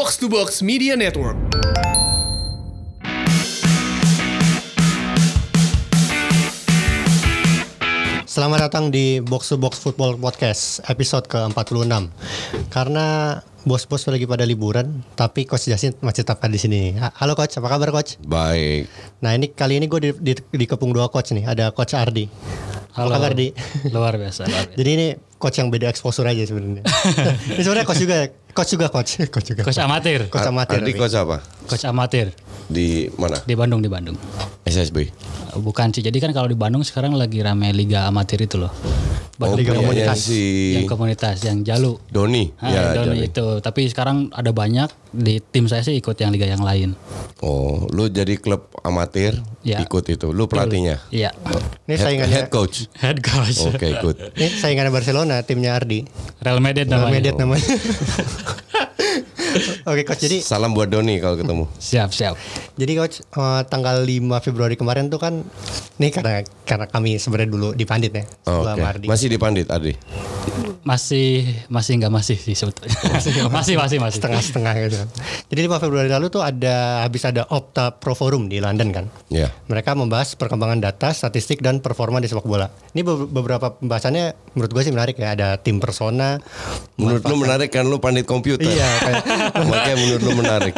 [0.00, 1.36] Box to Box Media Network.
[8.24, 12.08] Selamat datang di Box to Box Football Podcast episode ke-46.
[12.72, 13.36] Karena
[13.68, 16.96] bos-bos lagi pada liburan, tapi Coach Jasin masih tetap ada di sini.
[16.96, 18.16] Ha- Halo Coach, apa kabar Coach?
[18.24, 18.88] Baik.
[19.20, 22.24] Nah ini kali ini gue di, di, di kepung dua Coach nih, ada Coach Ardi.
[22.96, 23.52] Apa kabar Di?
[23.92, 24.48] Luar biasa.
[24.48, 24.78] Luar biasa.
[24.80, 25.06] Jadi ini
[25.36, 26.84] Coach yang beda exposure aja sebenarnya.
[27.54, 29.30] ini sebenarnya Coach juga, Coach juga Coach.
[29.30, 29.62] Coach juga.
[29.62, 30.28] Coach amatir.
[30.28, 30.78] Coach amatir.
[30.82, 31.36] Ardi coach apa?
[31.66, 32.34] Coach amatir
[32.70, 33.42] Di mana?
[33.42, 34.14] di Bandung di Bandung.
[34.62, 35.10] SSB.
[35.58, 36.00] Bukan sih.
[36.00, 38.70] Jadi kan kalau di Bandung sekarang lagi rame liga amatir itu loh.
[39.40, 40.20] Oh, Liga Komunitas.
[40.20, 41.96] si Yang komunitas yang Jalu.
[42.06, 42.52] Doni.
[42.60, 43.32] Ah, ya, Doni Doni.
[43.32, 43.46] itu.
[43.58, 46.92] Tapi sekarang ada banyak di tim saya sih ikut yang liga yang lain.
[47.40, 49.80] Oh, lu jadi klub amatir Ya.
[49.80, 50.28] ikut itu.
[50.28, 51.00] Lu pelatihnya.
[51.08, 51.32] Iya.
[51.82, 52.84] Ini Head, saingannya, head coach.
[52.94, 53.64] Head coach.
[53.64, 54.20] Oke, good.
[54.36, 56.04] ini saingannya Barcelona, timnya Ardi.
[56.36, 57.14] Real Madrid Real namanya.
[57.16, 57.64] Madrid namanya.
[59.84, 61.64] Oke Coach, jadi Salam buat Doni kalau ketemu.
[61.76, 62.34] Siap, siap.
[62.74, 65.44] Jadi coach eh, tanggal 5 Februari kemarin tuh kan
[65.96, 68.24] nih karena karena kami sebenarnya dulu di Pandit ya.
[68.48, 69.06] Oh, sama Ardi.
[69.06, 69.92] Masih di Pandit, Ardi.
[70.80, 72.96] Masih masih nggak masih sih sebetulnya.
[73.56, 74.16] masih masih masih.
[74.16, 74.96] setengah-setengah gitu.
[75.52, 79.04] Jadi 5 Februari lalu tuh ada habis ada Opta Pro Forum di London kan.
[79.28, 79.52] Ya.
[79.68, 82.72] Mereka membahas perkembangan data, statistik dan performa di sepak bola.
[82.96, 85.36] Ini be- beberapa pembahasannya menurut gue sih menarik ya.
[85.36, 86.40] Ada tim persona,
[87.00, 88.68] Menurut lu menarik kan lu pandit komputer.
[88.68, 89.22] Iya, kayak
[89.70, 90.74] Makanya menurut lu menarik.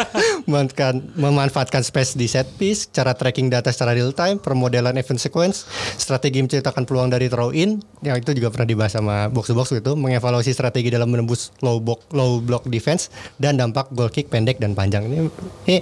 [0.46, 5.66] memanfaatkan, memanfaatkan space di set piece, cara tracking data secara real time, permodelan event sequence,
[5.96, 9.70] strategi menciptakan peluang dari throw in, yang itu juga pernah dibahas sama box to box
[9.72, 14.58] gitu, mengevaluasi strategi dalam menembus low block, low block defense dan dampak goal kick pendek
[14.58, 15.06] dan panjang.
[15.06, 15.18] Ini
[15.68, 15.78] ini,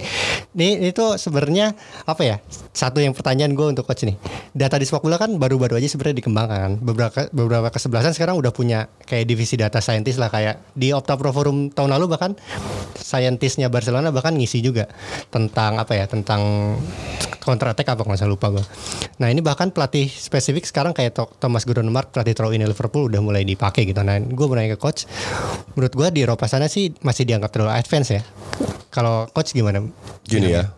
[0.57, 1.73] ini itu sebenarnya
[2.05, 2.37] apa ya?
[2.71, 4.15] Satu yang pertanyaan gue untuk coach nih.
[4.55, 6.69] Data di sepak bola kan baru-baru aja sebenarnya dikembangkan.
[6.79, 11.31] Beberapa beberapa kesebelasan sekarang udah punya kayak divisi data scientist lah kayak di Opta Pro
[11.35, 12.31] Forum tahun lalu bahkan
[12.95, 14.87] scientistnya Barcelona bahkan ngisi juga
[15.27, 16.73] tentang apa ya tentang
[17.41, 18.65] counter attack apa kalau nggak salah lupa gue.
[19.17, 23.89] Nah ini bahkan pelatih spesifik sekarang kayak Thomas Gordon-Mark pelatih in Liverpool udah mulai dipakai
[23.89, 23.99] gitu.
[24.05, 25.09] Nah gue mau nanya ke coach,
[25.73, 28.21] menurut gue di Eropa sana sih masih dianggap terlalu advance ya.
[28.93, 29.81] Kalau coach gimana?
[30.23, 30.69] Gini ya.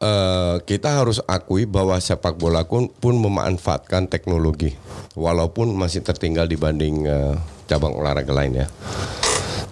[0.00, 4.76] eh, kita harus akui bahwa sepak bola pun, pun memanfaatkan teknologi
[5.14, 7.34] walaupun masih tertinggal dibanding eh,
[7.68, 8.66] cabang olahraga lain ya.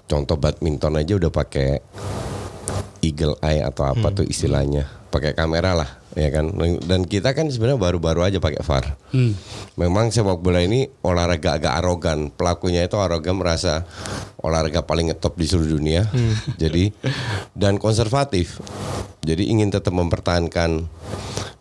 [0.09, 1.85] Contoh badminton aja udah pakai
[3.05, 6.51] eagle eye atau apa tuh istilahnya, pakai kamera lah ya kan.
[6.83, 8.99] Dan kita kan sebenarnya baru-baru aja pakai VAR.
[9.79, 12.35] Memang sepak bola ini olahraga agak arogan.
[12.35, 13.87] Pelakunya itu arogan merasa
[14.43, 16.03] olahraga paling ngetop di seluruh dunia.
[16.63, 16.91] Jadi
[17.55, 18.59] dan konservatif.
[19.23, 20.91] Jadi ingin tetap mempertahankan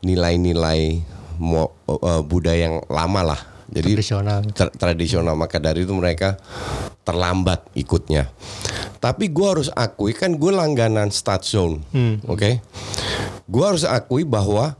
[0.01, 3.41] nilai-nilai eh, budaya yang lama lah.
[3.67, 4.41] Jadi Tradisional.
[4.51, 6.39] tra- tradisional maka dari itu mereka
[7.01, 8.31] terlambat ikutnya.
[8.97, 11.83] Tapi gue harus akui kan gue langganan Stat Zone,
[12.23, 12.51] oke?
[13.43, 14.75] Gue harus akui bahwa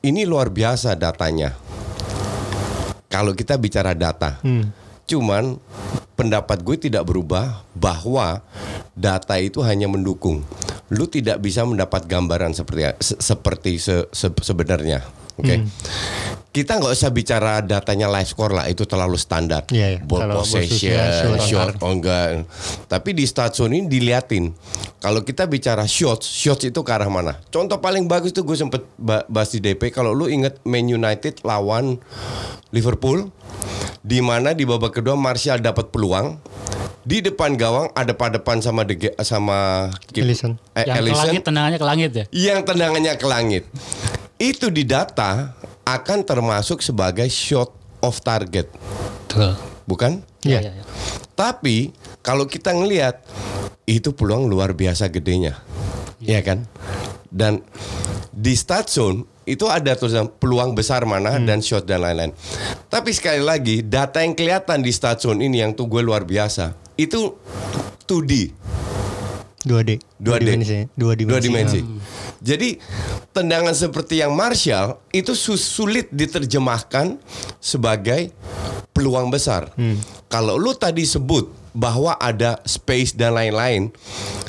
[0.00, 1.52] ini luar biasa datanya.
[3.06, 4.42] Kalau kita bicara data,
[5.04, 5.54] cuman
[6.14, 8.42] pendapat gue tidak berubah bahwa
[8.92, 10.42] data itu hanya mendukung.
[10.88, 15.00] Lu tidak bisa mendapat gambaran seperti se- seperti se- se- sebenarnya.
[15.34, 15.66] Oke,
[16.54, 19.66] kita nggak usah bicara datanya live score lah, itu terlalu standar.
[19.74, 20.00] Iya, iya.
[20.00, 20.94] Ball Kalau possession,
[21.42, 22.46] shot, on oh enggak.
[22.86, 24.54] Tapi di stasiun ini diliatin.
[25.02, 27.42] Kalau kita bicara shots, shots itu ke arah mana?
[27.50, 29.90] Contoh paling bagus tuh gue sempet ba- bahas di DP.
[29.90, 31.98] Kalau lu inget Man United lawan
[32.70, 33.34] Liverpool,
[33.98, 36.38] di mana di babak kedua Martial dapat peluang.
[37.04, 40.56] Di depan gawang ada depan sama De Gea- sama Kip- Alisson.
[40.72, 42.24] eh, Yang ke Alisson langit tendangannya ke langit ya.
[42.32, 43.64] yang tendangannya ke langit.
[44.40, 45.54] Itu di data
[45.86, 47.70] akan termasuk sebagai shot
[48.02, 48.66] of target,
[49.28, 49.54] Betul.
[49.86, 50.12] bukan?
[50.42, 50.60] Iya.
[50.60, 50.84] Iya, iya.
[51.34, 53.22] Tapi kalau kita ngelihat
[53.84, 55.60] itu peluang luar biasa gedenya,
[56.20, 56.66] ya kan?
[57.28, 57.62] Dan
[58.34, 62.32] di stat zone itu ada tulisan peluang besar mana dan shot dan lain-lain.
[62.88, 66.72] Tapi sekali lagi data yang kelihatan di stat zone ini yang tuh gue luar biasa
[66.96, 67.36] itu
[68.08, 68.32] 2D,
[69.64, 69.90] 2D.
[70.20, 70.44] Dua D.
[70.44, 70.88] dimensi.
[70.92, 71.32] Dua dimensi.
[71.32, 71.80] dua dimensi.
[72.44, 72.76] Jadi
[73.32, 77.16] tendangan seperti yang Martial itu su- sulit diterjemahkan
[77.56, 78.28] sebagai
[78.92, 79.72] peluang besar.
[80.28, 83.90] Kalau lu tadi sebut bahwa ada space dan lain-lain,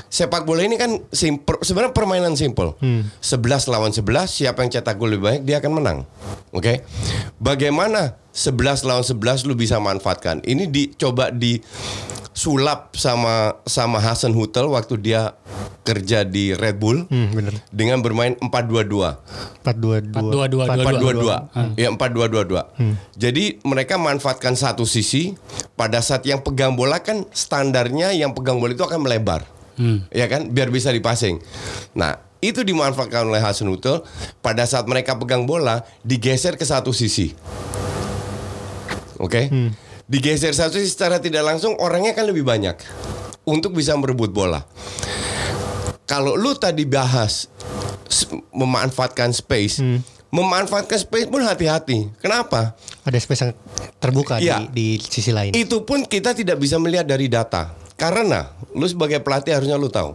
[0.05, 2.75] sepak bola ini kan simple, sebenarnya permainan simple.
[3.23, 5.99] 11 lawan 11, siapa yang cetak gol lebih banyak dia akan menang.
[6.51, 6.83] Oke.
[7.39, 10.43] Bagaimana 11 lawan 11 lu bisa manfaatkan?
[10.43, 11.57] Ini dicoba di
[12.35, 15.39] sulap sama sama Hasan Hutel waktu dia
[15.81, 17.53] kerja di Red Bull Hmm, bener.
[17.69, 19.15] dengan bermain 4-2-2.
[19.63, 20.11] 4-2-2.
[20.11, 20.67] 4-2-2.
[20.67, 21.79] 4-2-2.
[21.79, 22.67] Ya 4-2-2-2.
[23.15, 25.31] Jadi mereka manfaatkan satu sisi
[25.73, 29.47] pada saat yang pegang bola kan standarnya yang pegang bola itu akan melebar.
[29.75, 30.07] Hmm.
[30.07, 31.39] ya kan biar bisa dipasing.
[31.93, 34.03] Nah itu dimanfaatkan oleh Hasenhuttl
[34.39, 37.35] pada saat mereka pegang bola digeser ke satu sisi,
[39.17, 39.41] oke?
[40.05, 42.77] Digeser satu secara tidak langsung orangnya kan lebih banyak
[43.41, 44.61] untuk bisa merebut bola.
[46.05, 47.49] Kalau lu tadi bahas
[48.53, 49.81] memanfaatkan space,
[50.29, 52.13] memanfaatkan space pun hati-hati.
[52.21, 52.77] Kenapa?
[53.01, 53.53] Ada space yang
[53.97, 54.69] terbuka Iya.
[54.69, 55.57] di, di sisi lain.
[55.57, 57.73] Itu pun kita tidak bisa melihat dari data.
[57.97, 58.45] Karena
[58.77, 60.13] lu sebagai pelatih harusnya lu tahu.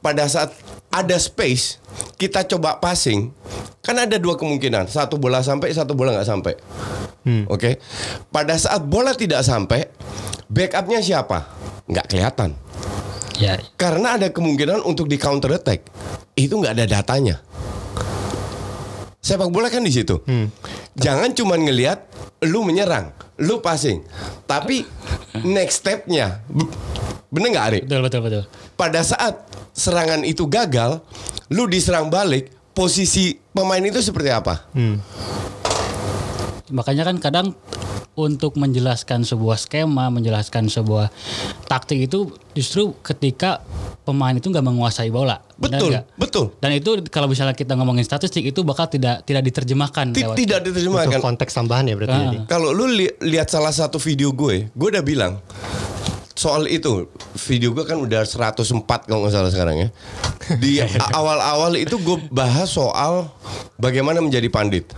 [0.00, 0.54] Pada saat
[0.88, 1.78] ada space,
[2.16, 3.32] kita coba passing,
[3.84, 4.88] kan ada dua kemungkinan.
[4.88, 6.54] Satu bola sampai, satu bola nggak sampai.
[7.48, 7.76] Oke.
[8.32, 9.84] Pada saat bola tidak sampai,
[10.48, 11.44] backupnya siapa?
[11.88, 12.50] Nggak kelihatan.
[13.38, 15.86] Ya, Karena ada kemungkinan untuk di counter attack.
[16.34, 17.38] Itu nggak ada datanya.
[19.22, 20.18] Sepak bola kan di situ.
[20.98, 22.02] Jangan cuma ngelihat
[22.42, 24.02] lu menyerang, lu passing.
[24.50, 24.82] Tapi
[25.46, 26.42] next stepnya,
[27.30, 27.80] bener nggak Ari?
[27.86, 28.44] betul betul betul.
[28.74, 30.98] Pada saat serangan itu gagal,
[31.54, 34.66] lu diserang balik, posisi pemain itu seperti apa?
[36.74, 37.46] Makanya kan kadang
[38.18, 41.06] untuk menjelaskan sebuah skema, menjelaskan sebuah
[41.64, 43.62] taktik itu justru ketika
[44.02, 45.38] pemain itu nggak menguasai bola.
[45.54, 46.44] Benar Betul, betul.
[46.58, 50.10] Dan itu kalau misalnya kita ngomongin statistik itu bakal tidak tidak diterjemahkan.
[50.10, 51.20] Lewat- Tidak Itu diterjemahkan.
[51.20, 52.38] konteks tambahan ya berarti jadi.
[52.44, 55.38] Kalau lu li- lihat salah satu video gue, gue udah bilang
[56.32, 57.10] soal itu
[57.40, 58.62] video gue kan udah 104
[59.04, 59.88] kalau nggak salah sekarang ya.
[60.56, 60.82] Di
[61.12, 63.30] awal-awal itu gue bahas soal
[63.74, 64.90] bagaimana menjadi pandit.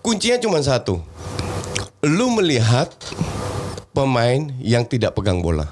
[0.00, 0.98] Kuncinya cuma satu,
[2.04, 2.92] lu melihat
[3.96, 5.64] pemain yang tidak pegang bola.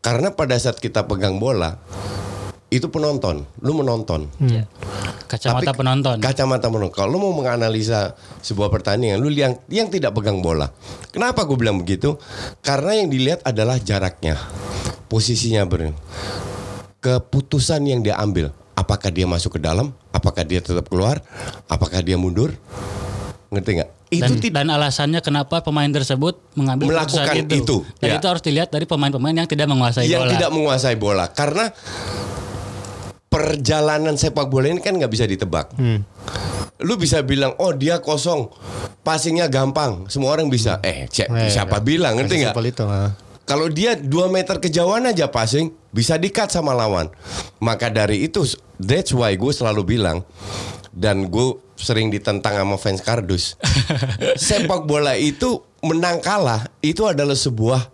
[0.00, 1.76] Karena pada saat kita pegang bola
[2.72, 4.24] itu penonton, lu menonton.
[4.40, 4.64] Ya.
[5.28, 6.16] Kacamata Tapi penonton.
[6.24, 6.96] Kacamata penonton.
[6.96, 10.72] Kalau lu mau menganalisa sebuah pertandingan, lu yang yang tidak pegang bola.
[11.12, 12.16] Kenapa gue bilang begitu?
[12.64, 14.40] Karena yang dilihat adalah jaraknya,
[15.12, 15.92] posisinya ber,
[17.04, 18.48] keputusan yang dia ambil.
[18.72, 19.92] Apakah dia masuk ke dalam?
[20.14, 21.20] Apakah dia tetap keluar?
[21.68, 22.56] Apakah dia mundur?
[23.52, 23.97] Ngerti nggak?
[24.08, 27.54] Itu dan, tidak dan alasannya kenapa pemain tersebut mengambil Melakukan itu.
[27.60, 28.16] itu, Dan ya.
[28.16, 30.32] itu harus dilihat dari pemain-pemain yang tidak menguasai yang bola.
[30.32, 31.24] tidak menguasai bola.
[31.28, 31.68] Karena
[33.28, 35.76] perjalanan sepak bola ini kan nggak bisa ditebak.
[36.78, 38.48] Lu bisa bilang, oh dia kosong,
[39.02, 40.78] passingnya gampang, semua orang bisa.
[40.80, 41.84] Eh, cek, Eh, siapa nggak.
[41.84, 42.54] bilang, ngerti nggak?
[43.44, 47.08] Kalau dia 2 meter kejauhan aja passing, bisa di-cut sama lawan.
[47.58, 48.44] Maka dari itu,
[48.76, 50.20] that's why gue selalu bilang,
[50.92, 53.54] dan gue sering ditentang sama fans kardus.
[54.36, 57.88] sepak bola itu menang kalah, itu adalah sebuah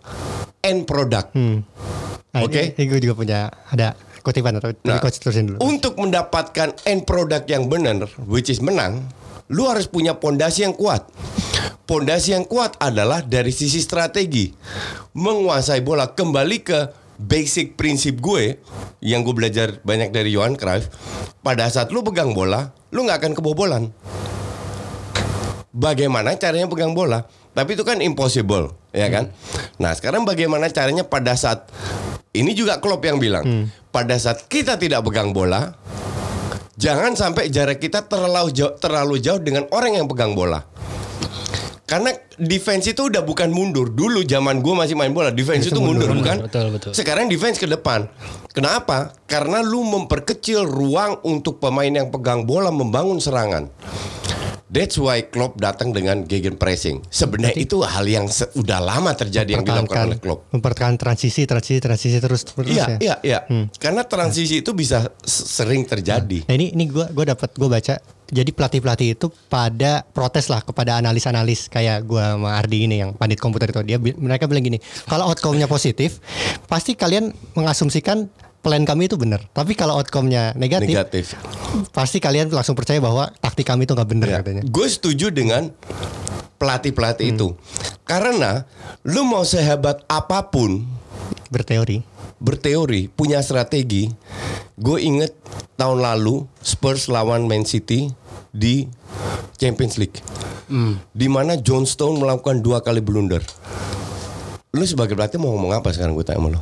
[0.65, 1.37] end product.
[1.37, 2.73] Nah, Oke.
[2.73, 3.39] Ini, ini gue juga punya
[3.69, 3.93] ada
[4.25, 5.57] kutipan atau Nah, coach terusin dulu.
[5.61, 9.05] Untuk mendapatkan end product yang benar, which is menang,
[9.53, 11.05] lu harus punya pondasi yang kuat.
[11.85, 14.49] Pondasi yang kuat adalah dari sisi strategi,
[15.13, 16.79] menguasai bola kembali ke
[17.15, 18.59] basic prinsip gue
[18.99, 20.91] yang gue belajar banyak dari Johan Cruyff.
[21.39, 23.83] Pada saat lu pegang bola, lu nggak akan kebobolan.
[25.75, 27.27] Bagaimana caranya pegang bola?
[27.55, 29.31] Tapi itu kan impossible, ya kan?
[29.79, 31.71] Nah, sekarang bagaimana caranya pada saat
[32.35, 35.71] ini juga Klopp yang bilang, pada saat kita tidak pegang bola,
[36.75, 40.67] jangan sampai jarak kita terlalu jauh, terlalu jauh dengan orang yang pegang bola.
[41.85, 43.87] Karena defense itu udah bukan mundur.
[43.87, 46.37] Dulu zaman gue masih main bola, defense itu mundur, Mundur, bukan?
[46.43, 46.91] betul, betul.
[46.91, 48.09] Sekarang defense ke depan.
[48.49, 49.13] Kenapa?
[49.23, 53.69] Karena lu memperkecil ruang untuk pemain yang pegang bola membangun serangan.
[54.65, 56.99] That's why Klopp datang dengan gegen pressing.
[57.07, 60.51] Sebenarnya itu hal yang se- udah lama terjadi yang dilakukan oleh Klopp.
[60.51, 62.97] mempertahankan transisi, transisi, transisi terus terus Iya, ya.
[62.99, 63.39] iya, iya.
[63.71, 66.43] Karena transisi itu bisa sering terjadi.
[66.43, 70.65] Nah ini ini gue gue dapat gue baca jadi pelatih pelatih itu pada protes lah
[70.65, 74.65] kepada analis analis kayak gue sama Ardi ini yang pandit komputer itu dia mereka bilang
[74.65, 76.17] gini kalau outcome-nya positif
[76.65, 78.25] pasti kalian mengasumsikan
[78.65, 81.25] plan kami itu benar tapi kalau outcome-nya negatif, Negatif.
[81.93, 84.37] pasti kalian langsung percaya bahwa taktik kami itu nggak benar Ya.
[84.41, 85.69] katanya Gue setuju dengan
[86.55, 87.53] pelatih-pelatih itu.
[88.07, 88.63] Karena
[89.03, 90.81] lu mau sehebat apa pun
[91.51, 92.01] berteori
[92.45, 94.13] berteori, punya strategi.
[94.77, 95.33] Gue inget
[95.81, 98.13] tahun lalu Spurs lawan Man City
[98.53, 98.85] di
[99.57, 100.21] Champions League.
[101.09, 103.41] Di mana John Stone melakukan dua kali blunder.
[104.75, 106.61] Lu sebagai pelatih mau ngomong apa sekarang gue tanya sama lu?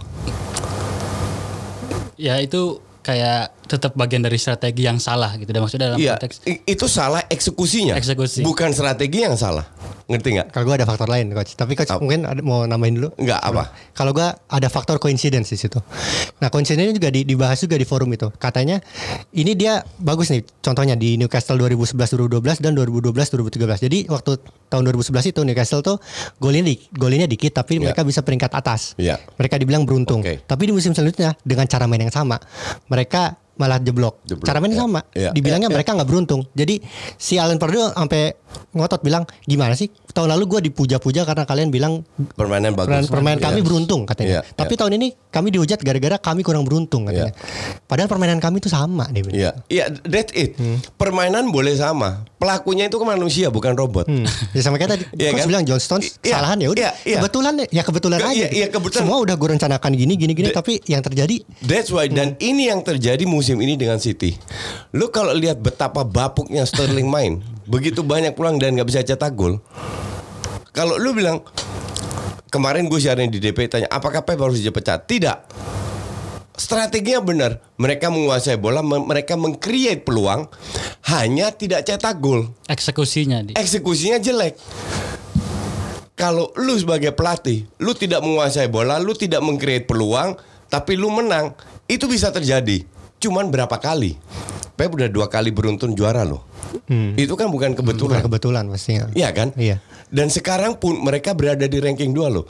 [2.15, 5.47] Ya itu kayak tetap bagian dari strategi yang salah gitu.
[5.47, 7.95] Dan maksudnya dalam Iya, konteks itu salah eksekusinya.
[7.95, 8.41] Eksekusi.
[8.41, 9.63] Bukan strategi yang salah.
[10.03, 10.47] Ngerti nggak?
[10.51, 11.97] Kalau gue ada faktor lain coach, tapi coach Apa?
[11.97, 13.09] mungkin ada, mau nambahin dulu.
[13.15, 13.63] Nggak apa?
[13.91, 15.79] Kalau gue ada faktor coincidence di situ.
[16.37, 18.27] Nah coincidence juga di- dibahas juga di forum itu.
[18.33, 18.83] Katanya
[19.31, 20.43] ini dia bagus nih.
[20.59, 23.79] Contohnya di Newcastle 2011-2012 dan 2012-2013.
[23.81, 24.31] Jadi waktu
[24.67, 25.97] tahun 2011 itu Newcastle tuh
[26.37, 27.89] golnya di, golnya dikit, tapi Iya.
[27.89, 28.93] mereka bisa peringkat atas.
[28.99, 29.17] Iya.
[29.37, 30.19] Mereka dibilang beruntung.
[30.19, 30.43] Oke.
[30.43, 32.37] Tapi di musim selanjutnya dengan cara main yang sama,
[32.87, 34.21] mereka malah jeblok.
[34.25, 34.83] Jeblok, Cara mainnya ya.
[34.85, 35.01] sama.
[35.13, 35.29] Iya.
[35.31, 35.77] Dibilangnya Iya, iya.
[35.77, 36.41] mereka nggak beruntung.
[36.51, 36.81] Jadi
[37.15, 38.33] si Alan Pardew sampai
[38.71, 43.05] ngotot bilang gimana sih tahun lalu gue dipuja-puja karena kalian bilang Permainan bagus.
[43.05, 43.65] permainan, permainan kami Iya.
[43.65, 44.29] beruntung katanya.
[44.29, 44.79] Iya, Tapi iya.
[44.79, 47.33] tahun ini kami dihujat gara-gara kami kurang beruntung katanya.
[47.83, 49.35] Padahal permainan kami itu sama dia bilang.
[49.35, 50.53] Iya, iya, that's it.
[50.93, 52.21] Permainan boleh sama.
[52.35, 54.05] Pelakunya itu manusia bukan robot.
[54.05, 54.27] Hmm.
[54.51, 55.47] Ya sama kayak tadi coach kan?
[55.47, 57.17] bilang John Stones Iya, kesalahan ya udah iya, iya.
[57.17, 58.35] kebetulan ya kebetulan Iya, aja.
[58.43, 58.53] gitu.
[58.53, 59.01] iya, kebetulan.
[59.01, 62.67] Semua udah gue rencanakan gini gini gini De- tapi yang terjadi That's why dan ini
[62.67, 64.35] yang terjadi musim ini dengan City.
[64.91, 69.59] Lu kalau lihat betapa bapuknya Sterling main, begitu banyak pulang dan nggak bisa cetak gol.
[70.73, 71.45] Kalau lu bilang
[72.49, 75.05] kemarin gue siaran di DP tanya apakah Pep harus dipecat?
[75.05, 75.37] Tidak.
[76.53, 77.51] Strateginya benar.
[77.81, 80.45] Mereka menguasai bola, me- mereka mengcreate peluang,
[81.09, 82.53] hanya tidak cetak gol.
[82.69, 84.53] eksekusinya di Eksekusinya jelek.
[86.13, 90.37] Kalau lu sebagai pelatih, lu tidak menguasai bola, lu tidak mengcreate peluang,
[90.69, 91.57] tapi lu menang,
[91.89, 92.85] itu bisa terjadi.
[93.17, 94.13] Cuman berapa kali?
[94.77, 96.45] Pep udah dua kali beruntun juara loh.
[97.15, 98.21] Itu kan bukan bukan kebetulan.
[98.21, 99.07] kebetulan pastinya.
[99.11, 99.51] Iya kan?
[99.53, 99.81] Iya.
[100.07, 102.45] Dan sekarang pun mereka berada di ranking 2 loh.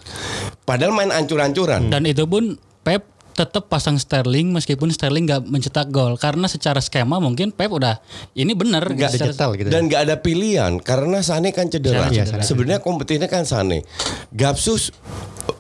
[0.62, 1.88] Padahal main ancur-ancuran.
[1.88, 7.18] Dan itu pun Pep tetap pasang Sterling meskipun Sterling nggak mencetak gol karena secara skema
[7.18, 7.98] mungkin Pep udah
[8.34, 9.70] ini bener Nggak secara- dicetal gitu.
[9.70, 12.08] Dan gak ada pilihan karena Sane kan cedera.
[12.08, 12.46] Iya, Sane.
[12.46, 13.82] Sebenarnya kompetinya kan Sane.
[14.30, 14.94] Gapsus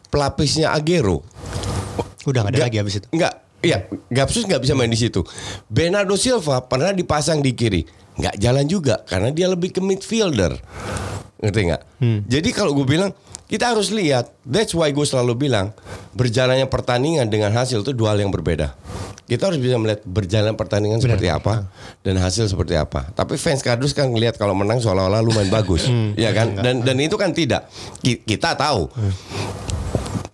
[0.08, 1.26] pelapisnya Agero.
[2.24, 3.08] Udah nggak ada Nggak- lagi habis itu.
[3.10, 3.78] Nggak, iya,
[4.08, 5.26] Gapsus nggak bisa main di situ.
[5.66, 7.82] Bernardo Silva pernah dipasang di kiri,
[8.14, 10.58] nggak jalan juga karena dia lebih ke midfielder.
[11.40, 11.82] Ngerti nggak?
[12.00, 12.20] Hmm.
[12.24, 13.12] Jadi kalau gue bilang
[13.44, 14.32] kita harus lihat.
[14.42, 15.76] That's why gue selalu bilang
[16.12, 18.74] berjalannya pertandingan dengan hasil itu dua hal yang berbeda.
[19.24, 21.68] Kita harus bisa melihat berjalan pertandingan seperti apa
[22.02, 23.08] dan hasil seperti apa.
[23.12, 25.88] Tapi fans kardus kan ngelihat kalau menang seolah-olah lu main bagus,
[26.20, 26.60] ya kan?
[26.60, 27.72] Dan dan itu kan tidak.
[28.00, 28.92] Ki- Kita tahu.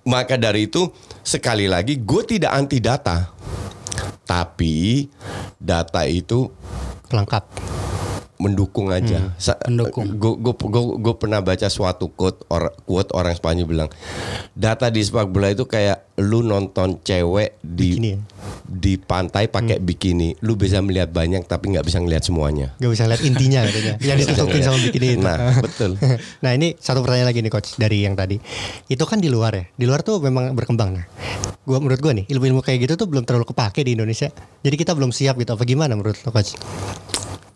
[0.04, 0.90] Maka dari itu
[1.22, 3.30] sekali lagi gue tidak anti data.
[4.26, 5.06] Tapi
[5.56, 6.50] data itu
[7.10, 7.44] กำลังกลับ
[8.40, 9.36] mendukung aja.
[9.36, 10.16] Sa- Mendukung.
[10.16, 10.54] Gue gue
[10.96, 13.90] gue pernah baca suatu quote or, quote orang Spanyol bilang
[14.56, 18.20] data di sepak bola itu kayak lu nonton cewek di Bikini ya?
[18.70, 22.68] di pantai pakai bikini, lu bisa melihat banyak tapi nggak bisa ngelihat semuanya.
[22.78, 23.94] Gak bisa lihat intinya katanya.
[24.00, 25.26] Yang ditutupin sama bikini itu.
[25.26, 25.92] Nah, betul.
[26.40, 28.40] nah ini satu pertanyaan lagi nih coach dari yang tadi.
[28.88, 29.64] Itu kan di luar ya.
[29.74, 30.96] Di luar tuh memang berkembang.
[30.96, 31.06] Nah,
[31.66, 34.30] gua menurut gua nih ilmu-ilmu kayak gitu tuh belum terlalu kepake di Indonesia.
[34.62, 35.56] Jadi kita belum siap gitu.
[35.56, 36.56] Apa gimana menurut lo coach?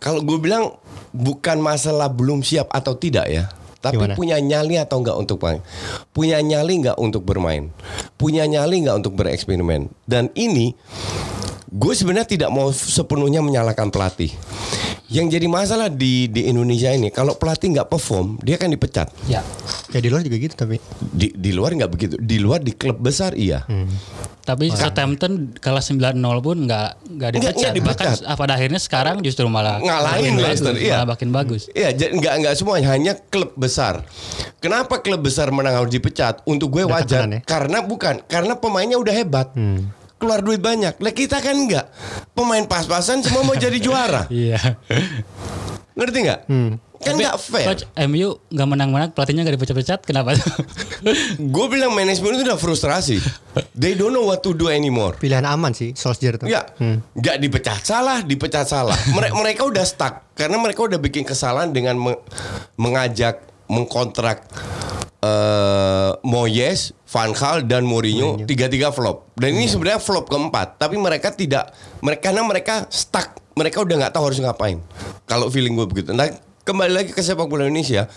[0.03, 0.75] Kalau gue bilang
[1.15, 3.47] bukan masalah belum siap atau tidak ya,
[3.79, 4.15] tapi Gimana?
[4.19, 5.63] punya nyali atau enggak untuk main,
[6.11, 7.71] punya nyali enggak untuk bermain,
[8.19, 9.87] punya nyali enggak untuk bereksperimen.
[10.03, 10.75] Dan ini
[11.73, 14.29] gue sebenarnya tidak mau sepenuhnya menyalahkan pelatih.
[15.09, 19.09] Yang jadi masalah di di Indonesia ini, kalau pelatih nggak perform, dia kan dipecat.
[19.29, 19.41] ya
[19.93, 20.77] Ya di luar juga gitu tapi.
[21.01, 23.65] Di di luar nggak begitu, di luar di klub besar iya.
[24.43, 27.55] tapi Southampton kalah 9-0 pun nggak nggak dipecat.
[27.55, 28.17] nggak dipecat.
[28.19, 30.99] bahkan ah, pada akhirnya sekarang justru malah Ngalahin Leicester, iya.
[30.99, 34.03] malah makin bagus Iya, jadi nggak nggak semuanya hanya klub besar.
[34.59, 36.43] Kenapa klub besar menang harus dipecat?
[36.43, 37.47] Untuk gue wajar, tekanan ya?
[37.47, 39.55] karena bukan karena pemainnya udah hebat,
[40.23, 40.95] keluar duit banyak.
[40.95, 41.85] Lah kita kan nggak,
[42.31, 44.79] pemain pas-pasan semua mau jadi juara, iya
[45.93, 46.41] ngerti nggak?
[47.03, 47.67] Kan nggak fair.
[47.67, 50.39] Coach MU nggak menang-menang pelatihnya nggak dipecat-pecat kenapa
[51.53, 53.19] Gue bilang manajemen itu udah frustrasi.
[53.75, 55.19] They don't know what to do anymore.
[55.19, 56.47] Pilihan aman sih Solskjaer tuh.
[56.47, 56.63] Ya,
[57.11, 58.95] nggak dipecat salah, dipecat salah.
[59.11, 62.23] Mereka mereka udah stuck karena mereka udah bikin kesalahan dengan me-
[62.73, 64.47] mengajak mengkontrak
[65.23, 69.31] eh Moyes, Van Gaal dan Mourinho tiga-tiga flop.
[69.39, 71.71] Dan ini sebenarnya flop keempat, tapi mereka tidak
[72.03, 73.39] mereka karena mereka stuck.
[73.55, 74.83] Mereka udah nggak tahu harus ngapain.
[75.23, 76.09] Kalau feeling gue begitu.
[76.11, 76.27] Nah,
[76.61, 78.09] kembali lagi ke sepak bola Indonesia.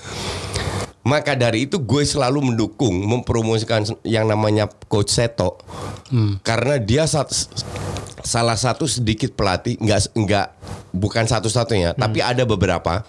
[1.06, 5.62] Maka dari itu gue selalu mendukung mempromosikan yang namanya Coach Seto
[6.42, 7.46] karena dia sat-
[8.26, 10.46] salah satu sedikit pelatih nggak nggak
[10.90, 13.06] bukan satu-satunya tapi ada beberapa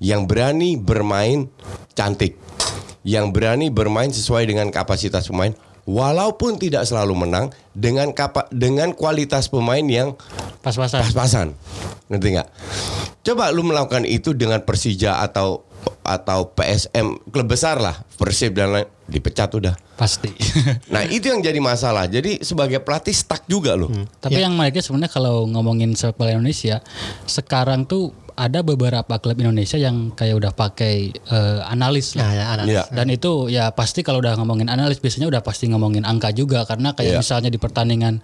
[0.00, 1.52] yang berani bermain
[1.92, 2.40] cantik
[3.04, 5.52] yang berani bermain sesuai dengan kapasitas pemain
[5.84, 10.16] walaupun tidak selalu menang dengan kapa, dengan kualitas pemain yang
[10.64, 11.48] pas-pasan pas-pasan
[12.08, 12.48] ngerti nggak
[13.20, 15.68] coba lu melakukan itu dengan Persija atau
[16.00, 19.74] atau PSM klub besar lah Persib dan lain dipecat udah.
[20.00, 20.32] Pasti.
[20.92, 22.08] Nah itu yang jadi masalah.
[22.08, 23.90] Jadi sebagai pelatih stuck juga loh.
[24.22, 26.80] Tapi yang menariknya sebenarnya kalau ngomongin sepak bola Indonesia,
[27.28, 32.22] sekarang tuh ada beberapa klub Indonesia yang kayak udah pakai eh, analis lah.
[32.22, 32.72] Nah, ya, analis.
[32.72, 32.82] Iya.
[32.90, 36.92] Dan itu ya pasti kalau udah ngomongin analis biasanya udah pasti ngomongin angka juga karena
[36.92, 37.20] kayak Iya.
[37.20, 38.18] misalnya di pertandingan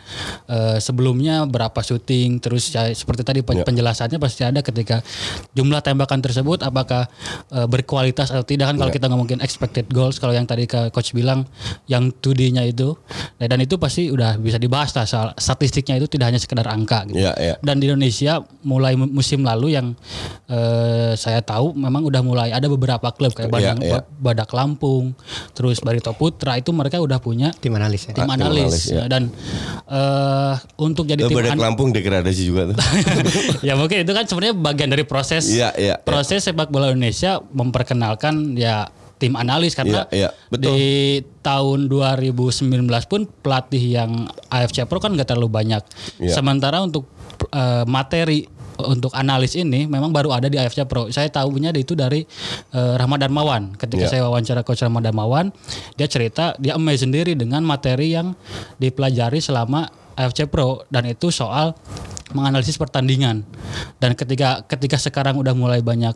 [0.46, 3.64] eh, sebelumnya berapa syuting terus ya seperti tadi pen- Iya.
[3.64, 5.00] penjelasannya pasti ada ketika
[5.52, 7.06] jumlah tembakan tersebut apakah
[7.48, 8.96] eh, berkualitas atau tidak kan kalau Iya.
[8.96, 11.46] kita ngomongin expected goals kalau yang tadi ke coach bilang
[11.86, 12.92] yang 2D-nya itu
[13.36, 17.06] Nah, dan itu pasti udah bisa dibahas lah soal statistiknya itu tidak hanya sekedar angka
[17.06, 17.16] gitu.
[17.16, 17.54] Iya, iya.
[17.58, 19.96] Dan di Indonesia mulai mu- musim lalu yang
[20.46, 23.92] eh, saya tahu memang udah mulai ada beberapa klub kayak Iya, Badang, iya.
[23.96, 25.12] Ba- Badak Lampung,
[25.50, 28.12] terus Barito Putra itu mereka udah punya Tim analis ya.
[28.12, 29.04] tim Ah, tim analis analis, ya.
[29.06, 29.22] dan
[29.86, 32.76] eh, untuk jadi Eh, tim Badak Lampung degradasi juga tuh.
[33.66, 35.94] ya mungkin itu kan sebenarnya bagian dari proses Iya, iya, iya.
[35.98, 40.72] proses sepak bola Indonesia memperkenalkan ya tim analis karena Iya, iya, betul.
[40.72, 40.88] di
[41.38, 42.72] tahun 2019
[43.04, 44.10] pun pelatih yang
[44.46, 45.82] AFC Pro kan nggak terlalu banyak.
[46.18, 46.32] Iya.
[46.32, 47.04] Sementara untuk
[47.84, 48.44] materi
[48.86, 51.10] untuk analis ini memang baru ada di AFC Pro.
[51.12, 52.24] Saya tahunya itu dari
[52.72, 53.76] eh, Rahmat Darmawan.
[53.76, 54.10] Ketika Iya.
[54.10, 55.52] saya wawancara coach Rahmat Darmawan,
[55.98, 58.32] dia cerita dia amazed sendiri dengan materi yang
[58.76, 59.88] dipelajari selama
[60.20, 61.72] AFC Pro dan itu soal
[62.34, 63.42] menganalisis pertandingan.
[63.98, 66.14] Dan ketika ketika sekarang udah mulai banyak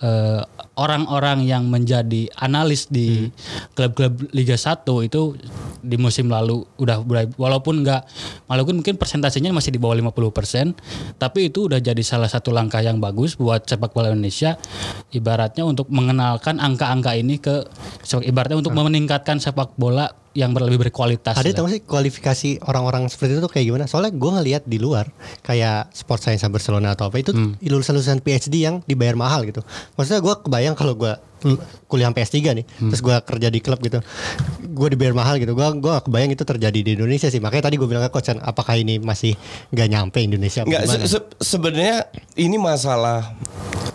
[0.00, 0.42] eh,
[0.80, 3.28] orang-orang yang menjadi analis di
[3.76, 5.36] klub-klub Liga 1 itu
[5.80, 8.02] di musim lalu udah mulai walaupun nggak
[8.48, 13.00] walaupun mungkin persentasenya masih di bawah 50% tapi itu udah jadi salah satu langkah yang
[13.00, 14.56] bagus buat sepak bola Indonesia
[15.12, 17.64] ibaratnya untuk mengenalkan angka-angka ini ke
[18.24, 23.40] ibaratnya untuk meningkatkan sepak bola yang lebih berkualitas Ada tahu sih kualifikasi orang-orang seperti itu
[23.40, 23.84] tuh kayak gimana?
[23.84, 25.10] Soalnya gue ngelihat di luar
[25.40, 27.58] kayak Sport Science Barcelona atau apa itu Hmm.
[27.58, 29.66] lulusan-lulusan PhD yang dibayar mahal gitu.
[29.94, 31.10] Maksudnya gue kebayang kalau gue
[31.86, 32.92] kuliah PS3 nih, Hmm.
[32.92, 33.98] terus gue kerja di klub gitu,
[34.62, 35.50] gue dibayar mahal gitu.
[35.50, 37.40] Gue gue gak kebayang itu terjadi di Indonesia sih.
[37.40, 39.34] Makanya tadi gue bilang ke coach, apakah ini masih
[39.68, 40.62] nggak nyampe Indonesia?
[40.62, 42.06] Enggak, se- se- sebenarnya
[42.36, 43.34] ini masalah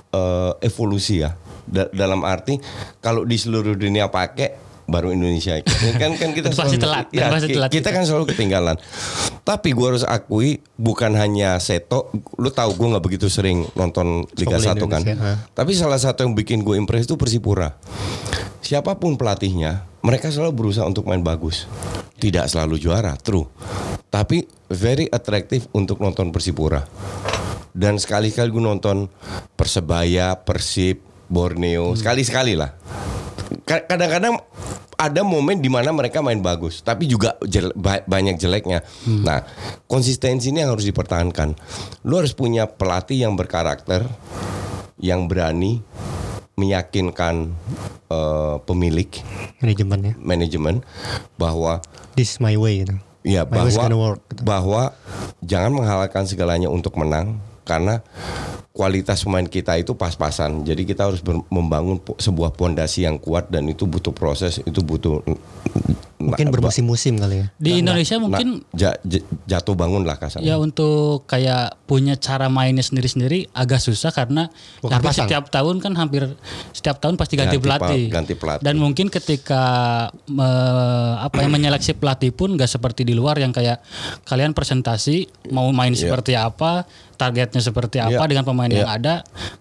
[0.09, 1.31] eh, evolusi ya.
[1.65, 2.59] Da- dalam arti
[2.99, 5.57] kalau di seluruh dunia pakai baru Indonesia.
[5.95, 7.89] Kan kan kita pasti selalu- telat, ya, pasti ki- telat kita kita.
[7.91, 8.75] kan selalu ketinggalan.
[9.41, 14.57] Tapi gua harus akui bukan hanya Seto lu tahu gue nggak begitu sering nonton Liga
[14.57, 15.01] 1 kan?
[15.01, 15.31] Ha.
[15.53, 17.77] tapi salah satu yang bikin gue impress itu Persipura.
[18.59, 21.69] Siapa pun pelatihnya mereka selalu berusaha untuk main bagus.
[22.15, 23.45] Tidak selalu juara true.
[24.07, 26.85] Tapi very attractive untuk nonton Persipura.
[27.69, 29.11] Dan sekali-kali gue nonton
[29.53, 32.71] Persebaya, Persib, Borneo, sekali-sekali lah.
[33.65, 34.37] Ka- Kadang-kadang
[34.95, 38.79] ada momen di mana mereka main bagus, tapi juga jel- ba- banyak jeleknya.
[39.05, 39.43] Nah,
[39.85, 41.51] konsistensi ini yang harus dipertahankan.
[42.01, 44.07] Lu harus punya pelatih yang berkarakter,
[44.97, 45.83] yang berani
[46.55, 47.51] meyakinkan
[48.07, 49.11] eh, pemilik
[49.59, 50.79] Manajemennya, manajemen
[51.35, 52.95] bahwa this is my way gitu.
[53.25, 54.41] Ya My bahwa gonna work, gitu.
[54.45, 54.81] bahwa
[55.41, 58.05] jangan menghalalkan segalanya untuk menang karena
[58.71, 60.61] kualitas pemain kita itu pas-pasan.
[60.61, 65.23] Jadi kita harus membangun sebuah pondasi yang kuat dan itu butuh proses, itu butuh
[66.15, 67.47] Mungkin bermusim-musim kali ya.
[67.55, 70.47] di Indonesia mungkin ja- ja- jatuh bangun lah kasarnya.
[70.47, 74.49] Ya untuk kayak punya cara mainnya sendiri-sendiri agak susah karena
[74.81, 75.27] pasang.
[75.27, 76.25] setiap tahun kan hampir
[76.71, 78.03] setiap tahun pasti ganti, Ganti pelatih.
[78.09, 78.63] ganti pelatih.
[78.63, 79.63] Dan mungkin ketika
[80.25, 83.83] me- apa yang menyeleksi pelatih pun gak seperti di luar yang kayak
[84.23, 86.09] kalian presentasi mau main Iya.
[86.09, 88.27] seperti apa, targetnya seperti apa Iya.
[88.27, 88.95] dengan pemain yang Iya.
[88.95, 89.13] ada.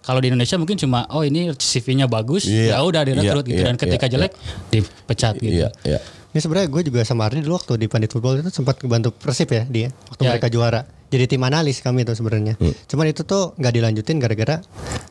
[0.03, 2.75] Kalau di Indonesia mungkin cuma oh ini CV-nya bagus, Iya.
[2.75, 4.33] ya udah direkrut Iya, gitu iya, dan ketika iya, jelek
[4.69, 5.57] dipecat gitu.
[5.65, 5.99] Iya, iya.
[6.35, 9.49] Ini sebenarnya gue juga sama Ardi dulu waktu di Pandit Football itu sempat ngebantu Persib
[9.49, 10.31] ya dia waktu Ya.
[10.35, 10.83] mereka juara.
[11.07, 12.59] Jadi tim analis kami itu sebenarnya.
[12.91, 14.59] Cuman itu tuh nggak dilanjutin gara-gara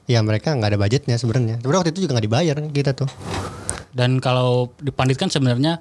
[0.03, 1.63] ya mereka nggak ada budgetnya sebenarnya.
[1.63, 3.07] Sebenarnya waktu itu juga nggak dibayar kita tuh.
[3.93, 5.77] Dan kalau dipandit kan sebenarnya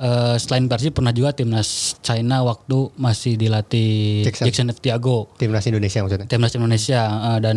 [0.00, 4.48] eh, selain Persib pernah juga timnas China waktu masih dilatih Jackson.
[4.48, 6.26] Jackson, Tiago Timnas Indonesia maksudnya.
[6.26, 7.00] timnas Indonesia
[7.36, 7.56] eh, dan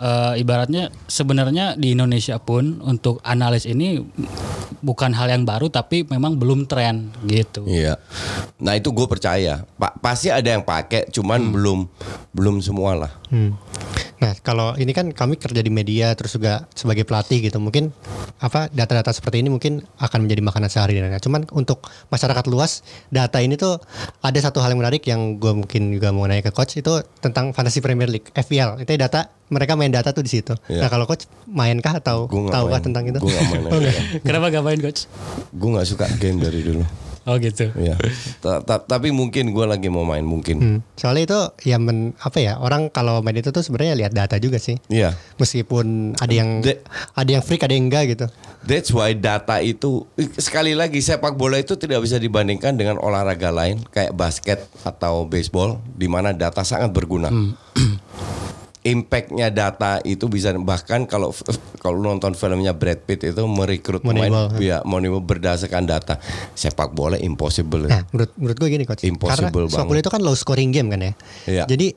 [0.00, 4.00] eh, ibaratnya sebenarnya di Indonesia pun untuk analis ini
[4.84, 7.64] bukan hal yang baru tapi memang belum tren gitu.
[7.64, 7.96] Iya.
[8.60, 9.64] Nah itu gue percaya.
[9.76, 11.78] Pak pasti ada yang pakai, cuman belum
[12.36, 13.12] belum semua lah.
[13.32, 13.56] Hmm.
[14.24, 17.92] Nah kalau ini kan kami kerja di media terus juga sebagai pelatih gitu mungkin
[18.40, 21.12] apa data-data seperti ini mungkin akan menjadi makanan sehari-hari.
[21.20, 22.80] Cuman untuk masyarakat luas
[23.12, 23.76] data ini tuh
[24.24, 27.52] ada satu hal yang menarik yang gue mungkin juga mau nanya ke coach itu tentang
[27.52, 30.56] Fantasy Premier League FPL itu data mereka main data tuh di situ.
[30.72, 30.86] Iya.
[30.86, 32.80] Nah kalau coach mainkah atau tahukah main.
[32.80, 33.18] tentang itu?
[33.20, 33.80] Gua nggak main Oh.
[34.24, 35.00] Kenapa gak main coach?
[35.52, 36.82] Gue nggak suka game dari dulu.
[37.24, 37.72] Oh gitu.
[37.72, 37.96] Iya.
[38.44, 40.56] Ta- ta- tapi mungkin gue lagi mau main mungkin.
[40.60, 40.78] Hmm.
[40.92, 41.40] Soalnya itu
[41.72, 44.76] ya men, apa ya orang kalau main itu tuh sebenarnya lihat data juga sih.
[44.92, 45.16] Iya.
[45.40, 46.84] Meskipun ada yang De-
[47.16, 48.26] ada yang freak ada yang enggak gitu.
[48.64, 53.80] That's why data itu sekali lagi sepak bola itu tidak bisa dibandingkan dengan olahraga lain
[53.88, 57.28] kayak basket atau baseball di mana data sangat berguna.
[58.84, 61.32] Impactnya data itu bisa bahkan kalau
[61.80, 66.20] kalau nonton filmnya Brad Pitt itu merekrut pemain ya Moneyball berdasarkan data.
[66.52, 67.88] Sepak bola impossible.
[67.88, 69.08] Nah, menurut menurut gue gini coach.
[69.08, 71.12] Impossible Karena sepak bola itu kan low scoring game kan ya.
[71.48, 71.64] Iya.
[71.64, 71.96] Jadi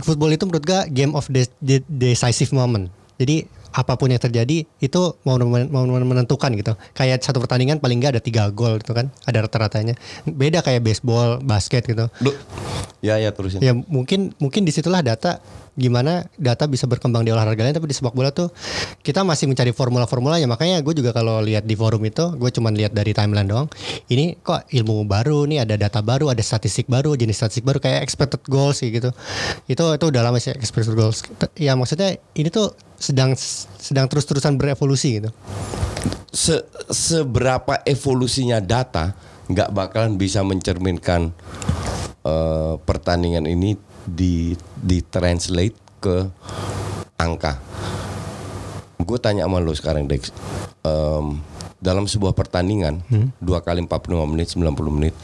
[0.00, 2.88] football itu menurut gue game of the, the decisive moment.
[3.20, 6.76] Jadi apa pun yang terjadi itu mau mau menentukan gitu.
[6.92, 9.08] Kayak satu pertandingan paling nggak ada tiga gol gitu kan.
[9.24, 9.96] Ada rata-ratanya.
[10.28, 12.06] Beda kayak baseball, basket gitu.
[12.20, 12.30] Lu,
[13.00, 13.64] ya ya terusin.
[13.64, 15.40] Ya mungkin mungkin di situlah data
[15.72, 18.52] gimana data bisa berkembang di olahraga lain tapi di sepak bola tuh
[19.00, 22.92] kita masih mencari formula-formulanya makanya gue juga kalau lihat di forum itu gue cuman lihat
[22.92, 23.72] dari timeline doang
[24.12, 28.04] ini kok ilmu baru nih ada data baru ada statistik baru jenis statistik baru kayak
[28.04, 29.16] expected goals gitu
[29.64, 31.24] itu itu udah lama sih expected goals
[31.56, 33.34] ya maksudnya ini tuh sedang
[33.82, 35.30] sedang terus-terusan berevolusi gitu?
[36.30, 39.18] Se- seberapa evolusinya data
[39.50, 41.34] nggak bakalan bisa mencerminkan
[42.22, 43.74] eh, pertandingan ini
[44.06, 46.30] di di translate ke
[47.18, 47.58] angka.
[49.02, 50.30] Gue tanya sama lo sekarang Dex,
[50.82, 51.42] Em,
[51.78, 53.02] dalam sebuah pertandingan
[53.38, 55.14] dua kali 45 menit 90 menit,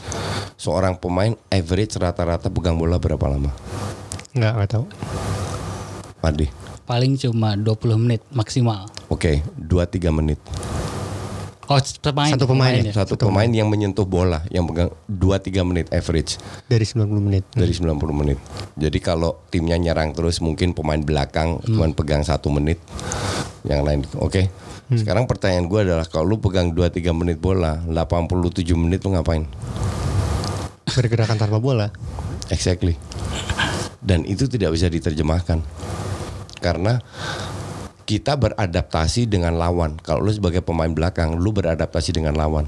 [0.55, 3.51] seorang pemain average rata-rata pegang bola berapa lama?
[4.35, 4.85] nggak nggak tahu.
[6.19, 6.47] Adi,
[6.89, 8.89] Paling cuma 20 menit maksimal.
[9.13, 10.41] oke, 2-3 menit.
[11.69, 12.33] Oh, pemain.
[12.33, 12.89] Satu pemain ya?
[12.89, 12.93] ya.
[12.97, 16.41] Satu pemain yang menyentuh bola yang pegang 2-3 menit average.
[16.65, 18.41] dari 90 menit dari 90 menit.
[18.73, 22.81] Jadi kalau timnya nyerang terus mungkin pemain belakang cuman pegang satu menit,
[23.69, 24.49] yang lain oke.
[24.89, 29.45] Sekarang pertanyaan gue adalah kalau lu pegang 2-3 menit bola, 87 menit lu ngapain?
[30.89, 31.93] bergerakan tanpa bola
[32.49, 32.97] Exactly.
[34.01, 35.61] Dan itu tidak bisa diterjemahkan
[36.59, 37.01] karena
[38.09, 39.93] kita beradaptasi dengan lawan.
[40.01, 42.65] Kalau lu sebagai pemain belakang, lu beradaptasi dengan lawan.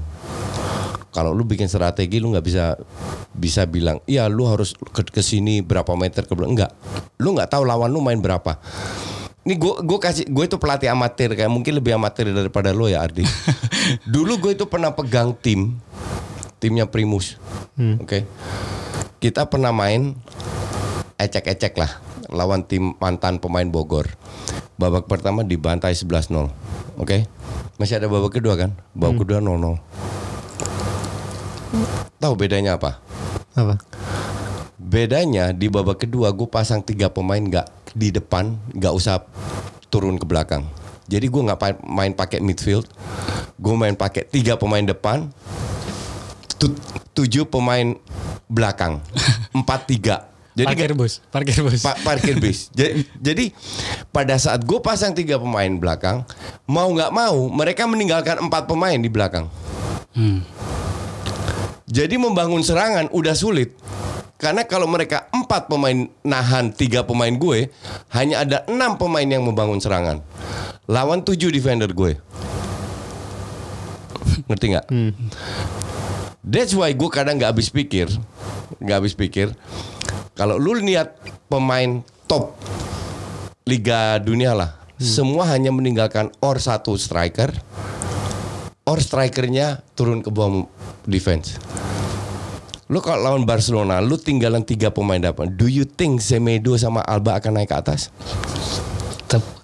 [1.10, 2.78] Kalau lu bikin strategi, lu nggak bisa
[3.34, 6.54] bisa bilang, iya lu harus ke, ke sini berapa meter ke belakang.
[6.54, 6.72] Enggak,
[7.18, 8.56] lu nggak tahu lawan lu main berapa.
[9.42, 13.02] Ini gue gue kasih gue itu pelatih amatir kayak mungkin lebih amatir daripada lo ya
[13.02, 13.26] Ardi.
[14.14, 15.74] Dulu gue itu pernah pegang tim
[16.62, 17.34] timnya Primus,
[17.98, 18.22] oke.
[19.18, 20.14] Kita pernah main
[21.18, 22.01] ecek-ecek lah
[22.32, 24.08] lawan tim mantan pemain Bogor.
[24.80, 26.48] Babak pertama dibantai 11-0.
[26.98, 27.28] Oke.
[27.76, 28.74] Masih ada babak kedua kan?
[28.96, 29.78] Babak kedua 0-0.
[32.18, 33.00] Tahu bedanya apa?
[33.52, 33.76] apa
[34.76, 39.24] Bedanya di babak kedua gue pasang tiga pemain nggak di depan, nggak usah
[39.88, 40.68] turun ke belakang.
[41.08, 42.88] Jadi gue nggak main pakai midfield,
[43.56, 45.32] gue main pakai tiga pemain depan,
[46.60, 46.76] tu-
[47.16, 47.96] tujuh pemain
[48.48, 49.00] belakang,
[49.58, 50.31] empat tiga.
[50.52, 51.80] Jadi parkir bus, parkir bus.
[51.80, 52.68] Pa- parkir bis.
[52.78, 53.44] Jadi, jadi
[54.12, 56.28] pada saat gue pasang tiga pemain belakang,
[56.68, 59.48] mau nggak mau mereka meninggalkan empat pemain di belakang.
[60.12, 60.44] Hmm.
[61.88, 63.72] Jadi membangun serangan udah sulit.
[64.36, 67.70] Karena kalau mereka empat pemain nahan tiga pemain gue,
[68.10, 70.18] hanya ada enam pemain yang membangun serangan.
[70.90, 72.18] Lawan tujuh defender gue.
[74.50, 74.86] Ngerti nggak?
[76.42, 78.10] That's why gue kadang nggak habis pikir,
[78.82, 79.54] nggak habis pikir.
[80.32, 81.20] Kalau lu lihat
[81.52, 82.56] pemain top
[83.68, 87.52] Liga Dunia lah, semua hanya meninggalkan or satu striker,
[88.88, 90.66] or strikernya turun ke bawah
[91.04, 91.60] defense.
[92.88, 95.52] Lu kalau lawan Barcelona, lu tinggalan tiga pemain depan.
[95.52, 98.08] Do you think Semedo sama Alba akan naik ke atas?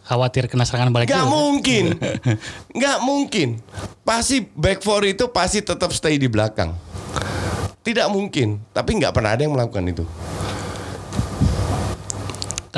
[0.08, 2.00] Khawatir kena serangan balik Gak mungkin,
[2.80, 3.60] gak mungkin.
[4.08, 6.72] Pasti back four itu pasti tetap stay di belakang.
[7.84, 10.04] Tidak mungkin, tapi nggak pernah ada yang melakukan itu.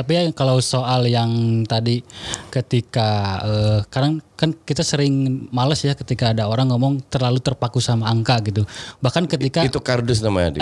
[0.00, 2.00] Tapi ya kalau soal yang tadi
[2.48, 8.08] ketika eh, kadang kan kita sering males ya ketika ada orang ngomong terlalu terpaku sama
[8.08, 8.64] angka gitu.
[9.04, 10.56] Bahkan ketika Itu kardus namanya.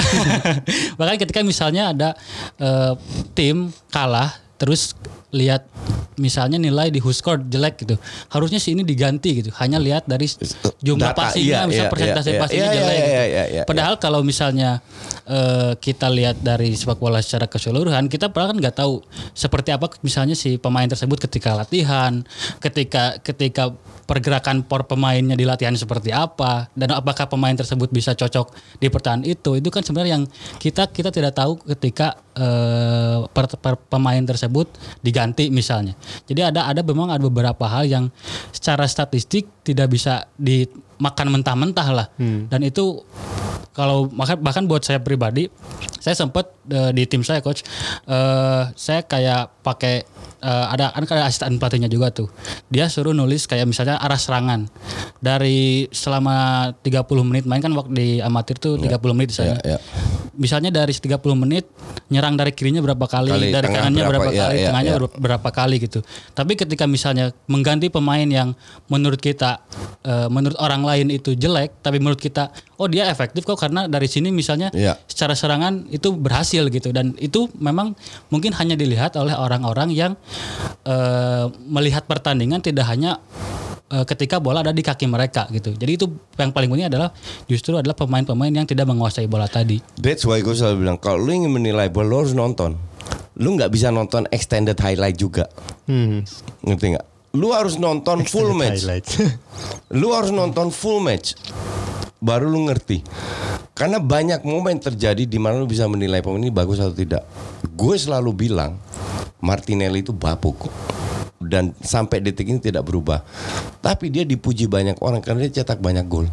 [0.99, 2.11] Bahkan ketika misalnya ada
[2.59, 2.99] eh,
[3.39, 4.93] tim kalah terus
[5.31, 5.71] lihat
[6.19, 7.95] misalnya nilai di score jelek gitu.
[8.33, 9.51] Harusnya sih ini diganti gitu.
[9.63, 10.27] Hanya lihat dari
[10.83, 13.15] jumlah Data, passingnya iya, misal iya, persentase iya, passingnya iya, jelek iya, gitu.
[13.15, 13.63] iya, iya, iya.
[13.63, 14.83] Padahal kalau misalnya
[15.25, 19.01] eh, kita lihat dari sepak bola secara keseluruhan, kita padahal kan nggak tahu
[19.33, 22.27] seperti apa misalnya si pemain tersebut ketika latihan,
[22.59, 23.73] ketika ketika
[24.09, 29.29] pergerakan por pemainnya di latihan seperti apa dan apakah pemain tersebut bisa cocok di pertahanan
[29.29, 30.25] itu itu kan sebenarnya yang
[30.57, 34.73] kita kita tidak tahu ketika eh, per- per- pemain tersebut
[35.05, 35.93] diganti misalnya.
[36.25, 38.05] Jadi ada ada memang ada beberapa hal yang
[38.49, 40.25] secara statistik tidak bisa
[40.99, 42.07] dimakan mentah-mentah lah
[42.51, 43.03] dan itu
[43.71, 44.11] kalau
[44.43, 45.47] bahkan buat saya pribadi
[45.99, 47.63] saya sempat eh, di tim saya coach
[48.05, 50.03] eh, saya kayak pakai
[50.41, 52.27] eh, ada kan ada asisten pelatihnya juga tuh
[52.67, 54.67] dia suruh nulis kayak misalnya arah serangan
[55.19, 59.79] dari selama 30 menit main kan waktu di amatir tuh 30 menit Ya, saya ya.
[60.35, 61.67] misalnya dari 30 menit
[62.09, 64.97] nyerang dari kirinya berapa kali, Kali, dari kanannya berapa, berapa, ya, kali, ya, tengahnya ya.
[64.97, 66.01] ber- berapa kali gitu.
[66.33, 68.57] Tapi ketika misalnya mengganti pemain yang
[68.89, 69.61] menurut kita
[70.01, 72.49] eh, menurut orang lain itu jelek, tapi menurut kita
[72.81, 74.97] oh dia efektif kok karena dari sini misalnya Ya.
[75.05, 77.93] secara serangan itu berhasil gitu dan itu memang
[78.33, 80.17] mungkin hanya dilihat oleh orang-orang yang
[80.89, 83.21] eh, melihat pertandingan tidak hanya
[83.93, 85.77] eh, ketika bola ada di kaki mereka gitu.
[85.77, 86.07] Jadi itu
[86.41, 87.13] yang paling penting adalah
[87.45, 89.81] justru adalah pemain-pemain yang tidak menguasai bola tadi.
[90.01, 92.81] That's why gue selalu bilang kalau lu ingin menilai bola lu harus nonton.
[93.39, 95.47] Lu nggak bisa nonton extended highlight juga.
[95.87, 96.27] Hmm.
[96.67, 97.07] Ngerti nggak?
[97.39, 98.83] Lu harus nonton full match.
[100.01, 101.39] Lu harus nonton full match.
[102.19, 103.07] Baru lu ngerti.
[103.79, 107.23] Karena banyak momen terjadi di mana lu bisa menilai pemain ini bagus atau tidak.
[107.79, 108.75] Gue selalu bilang
[109.39, 110.67] Martinelli itu bapuk
[111.39, 113.23] dan sampai detik ini tidak berubah.
[113.79, 116.27] Tapi dia dipuji banyak orang karena dia cetak banyak gol.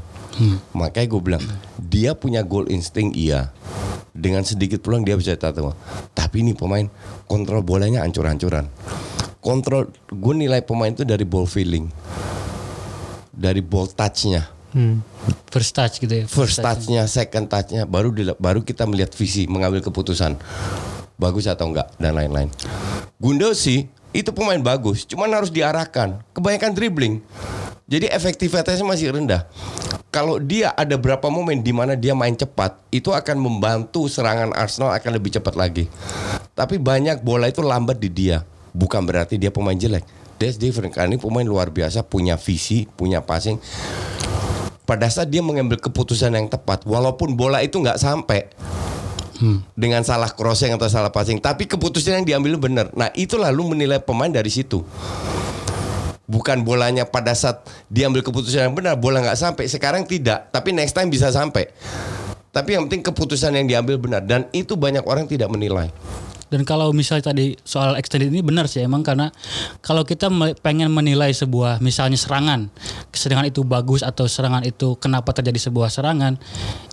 [0.73, 1.43] Makanya gue bilang
[1.77, 3.53] dia punya gol insting iya.
[4.09, 5.61] Dengan sedikit peluang dia bisa cetak.
[6.17, 6.89] Tapi ini pemain
[7.29, 8.65] kontrol bolanya ancur-ancuran.
[9.45, 11.85] Kontrol gue nilai pemain itu dari ball feeling,
[13.29, 14.99] dari ball touchnya Hmm.
[15.47, 16.25] First touch gitu ya.
[16.27, 20.35] first touch-nya, second touch-nya, baru dila- baru kita melihat visi, mengambil keputusan
[21.15, 22.51] bagus atau enggak dan lain-lain.
[23.15, 26.19] Gundosi itu pemain bagus, cuman harus diarahkan.
[26.35, 27.23] Kebanyakan dribbling.
[27.87, 29.47] Jadi efektivitasnya masih rendah.
[30.11, 34.91] Kalau dia ada berapa momen di mana dia main cepat, itu akan membantu serangan Arsenal
[34.91, 35.87] akan lebih cepat lagi.
[36.51, 38.43] Tapi banyak bola itu lambat di dia.
[38.75, 40.03] Bukan berarti dia pemain jelek.
[40.35, 40.91] That's different.
[40.91, 43.55] Karena ini pemain luar biasa, punya visi, punya passing.
[44.83, 48.45] Pada saat dia mengambil keputusan yang tepat walaupun bola itu nggak sampai
[49.75, 52.87] dengan salah crossing atau salah passing tapi keputusan yang diambil benar.
[52.93, 54.85] Nah itu lalu menilai pemain dari situ.
[56.25, 59.65] Bukan bolanya pada saat diambil keputusan yang benar bola nggak sampai.
[59.65, 61.65] Sekarang tidak tapi next time bisa sampai.
[62.53, 64.21] Tapi yang penting keputusan yang diambil benar.
[64.21, 65.89] Dan itu banyak orang tidak menilai
[66.55, 69.27] Dan kalau misalnya tadi soal extended ini benar sih emang karena
[69.83, 70.31] kalau kita
[70.63, 72.71] pengen menilai sebuah misalnya serangan,
[73.11, 76.39] serangan itu bagus atau serangan itu kenapa terjadi sebuah serangan,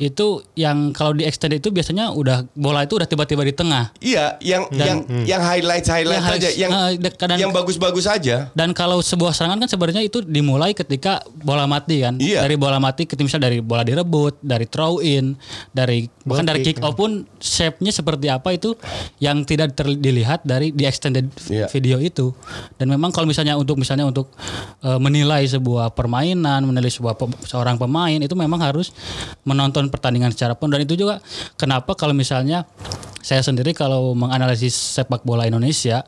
[0.02, 3.94] itu yang kalau di extended itu biasanya udah bola itu udah tiba-tiba di tengah.
[4.02, 6.70] iya yang yang yang highlight highlight Yang aja yang
[7.14, 12.02] kadang- yang bagus-bagus aja Dan kalau sebuah serangan kan sebenarnya itu dimulai ketika bola mati
[12.02, 12.18] kan.
[12.18, 12.42] Iya.
[12.42, 15.38] Dari bola mati ketika misalnya dari bola direbut, dari throw in,
[15.70, 18.74] dari bahkan dari kick, kick off pun shape-nya seperti apa itu
[19.20, 21.68] yang tidak ter- dilihat dari di extended Iya.
[21.68, 22.32] video itu.
[22.74, 24.32] Dan memang kalau misalnya untuk misalnya untuk
[24.80, 28.90] eh, menilai sebuah permainan, menilai sebuah pe- seorang pemain itu memang harus
[29.42, 31.20] menonton pertandingan secara penuh dan itu juga
[31.54, 32.64] kenapa kalau misalnya
[33.18, 36.02] saya sendiri kalau menganalisis sepak bola Indonesia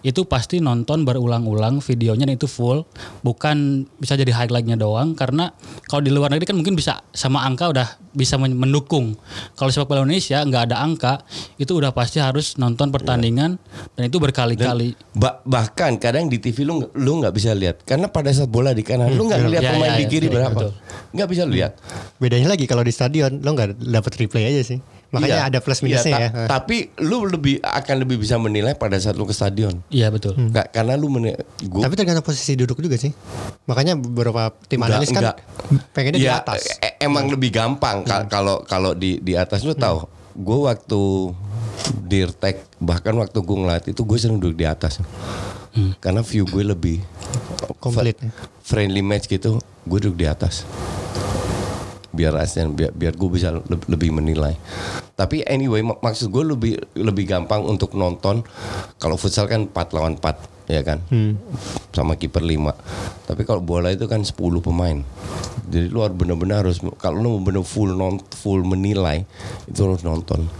[0.00, 2.86] itu pasti nonton berulang-ulang videonya dan itu full
[3.20, 5.50] bukan bisa jadi highlightnya doang karena
[5.84, 9.18] kalau di luar negeri kan mungkin bisa sama angka udah bisa men- mendukung
[9.52, 13.60] kalau sepak bola Indonesia nggak ada angka itu udah pasti harus nonton pertandingan
[13.92, 14.96] dan itu berkali-kali.
[15.12, 17.84] Ba- bahkan kadang di TV lu lu nggak bisa lihat.
[17.84, 20.26] Karena pada saat bola di kanan lu nggak lihat Ya, pemain ya, di ya, kiri
[20.26, 20.60] betul, berapa.
[21.12, 21.72] nggak bisa lihat.
[22.16, 24.80] Bedanya lagi kalau di stadion lo nggak dapat replay aja sih.
[25.10, 25.48] Makanya Iya.
[25.50, 26.30] ada plus Iya, minusnya ta- ya.
[26.48, 29.82] tapi lu lebih akan lebih bisa menilai pada saat lu ke stadion.
[29.90, 30.38] Iya betul.
[30.38, 31.34] Nggak- karena lu meni-
[31.66, 33.10] gua Tapi tergantung posisi duduk juga sih.
[33.66, 35.36] Makanya beberapa tim Enggak, analis kan enggak.
[35.90, 36.78] pengennya di Ya, atas.
[36.78, 40.06] e- emang lebih gampang ka- kalau kalau di di atas lu tahu.
[40.32, 41.00] Gue waktu
[42.00, 42.64] dirtek.
[42.76, 45.00] Bahkan waktu gue ngelatih itu gue sering duduk di atas.
[45.98, 46.98] Karena view gue lebih
[47.78, 48.18] Komplit.
[48.18, 48.26] fa-
[48.60, 50.66] friendly match gitu gue duduk di atas.
[52.10, 54.58] Biar asisten biar, biar gue bisa le- lebih menilai.
[55.14, 58.42] Tapi anyway mak- maksud gue lebih lebih gampang untuk nonton
[58.98, 60.98] kalau futsal kan 4 lawan 4 ya kan?
[61.90, 62.74] Sama kiper 5
[63.24, 64.98] tapi kalau bola itu kan 10 pemain.
[65.70, 69.22] Jadi lu harus benar-benar harus kalau lu benar full non full menilai
[69.64, 70.50] itu harus nonton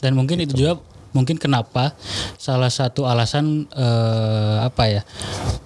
[0.00, 1.94] dan mungkin itu juga mungkin kenapa
[2.38, 5.02] salah satu alasan eh, apa ya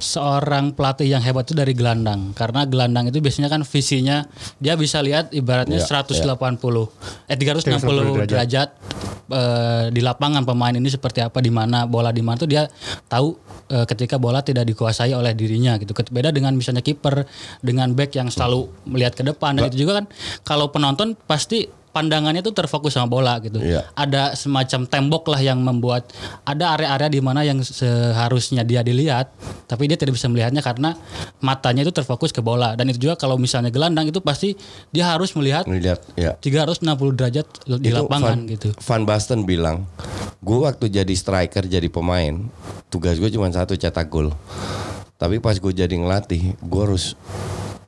[0.01, 2.33] seorang pelatih yang hebat itu dari gelandang.
[2.33, 4.25] Karena gelandang itu biasanya kan visinya
[4.61, 6.31] dia bisa lihat ibaratnya Ya, 180
[7.29, 8.68] eh 360 derajat,
[9.29, 12.64] eh, di lapangan pemain ini seperti apa di mana bola di mana tuh dia
[13.09, 13.37] tahu
[13.68, 15.92] eh, ketika bola tidak dikuasai oleh dirinya gitu.
[16.09, 17.29] Beda dengan misalnya kiper
[17.61, 20.07] dengan back yang selalu melihat ke depan dan itu juga kan
[20.44, 23.62] kalau penonton pasti pandangannya tuh terfokus sama bola gitu.
[23.62, 23.87] Iya.
[23.94, 26.11] Ada semacam tembok lah yang membuat
[26.42, 29.30] ada area-area di mana yang seharusnya dia dilihat
[29.70, 30.98] tapi dia tidak bisa melihatnya karena
[31.38, 34.59] matanya itu terfokus ke bola dan itu juga kalau misalnya gelandang itu pasti
[34.90, 36.35] dia harus melihat Melihat ya.
[36.42, 36.83] 360
[37.14, 37.46] derajat
[37.78, 38.68] di Itu lapangan Van, gitu.
[38.74, 39.87] Van Basten bilang,
[40.40, 42.48] gue waktu jadi striker jadi pemain,
[42.88, 44.35] tugas gue cuma satu cetak gol.
[45.14, 47.14] Tapi pas gue jadi ngelatih, gue harus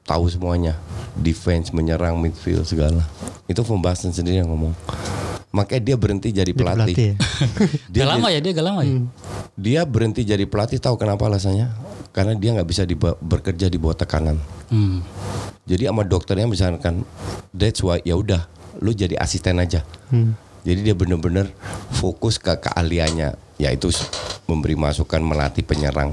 [0.07, 0.79] tahu semuanya,
[1.19, 3.03] defense, menyerang, midfield segala.
[3.51, 4.73] Itu Basten sendiri yang ngomong.
[5.51, 6.95] Makanya dia berhenti jadi Jadi pelatih.
[6.95, 7.15] pelatih ya.
[7.93, 8.97] Dia, gak lama ya dia gak lama ya.
[9.57, 11.73] dia berhenti jadi pelatih tahu kenapa alasannya?
[12.13, 12.83] Karena dia nggak bisa
[13.21, 14.37] bekerja di bawah tekanan.
[14.73, 15.05] Hmm.
[15.69, 17.05] Jadi sama dokternya misalkan
[17.53, 18.45] that's why ya udah
[18.81, 19.85] lu jadi asisten aja.
[20.65, 21.53] Jadi dia bener-bener
[21.93, 23.89] fokus ke keahliannya yaitu
[24.45, 26.13] memberi masukan melatih penyerang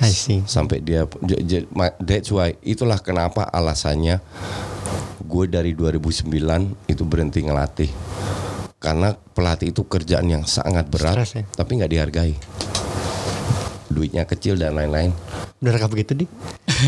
[0.00, 0.40] I see.
[0.42, 4.18] sampai dia j- j- ma- that's why itulah kenapa alasannya
[5.20, 6.26] gue dari 2009
[6.86, 7.90] itu berhenti ngelatih
[8.76, 11.44] karena pelatih itu kerjaan yang sangat berat Stres ya?
[11.50, 12.32] tapi nggak dihargai
[13.86, 15.12] duitnya kecil dan lain-lain
[15.60, 16.26] rekap begitu di?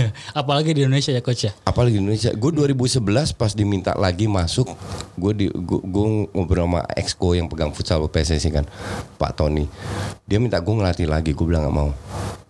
[0.41, 1.53] Apalagi di Indonesia ya coach ya.
[1.67, 2.31] apalagi di Indonesia.
[2.35, 4.69] Gue 2011 pas diminta lagi masuk
[5.17, 8.65] gue di gue, gue ngobrol sama exco yang pegang futsal PSSI kan
[9.21, 9.69] Pak Tony.
[10.27, 11.91] Dia minta gue ngelatih lagi gue bilang nggak mau.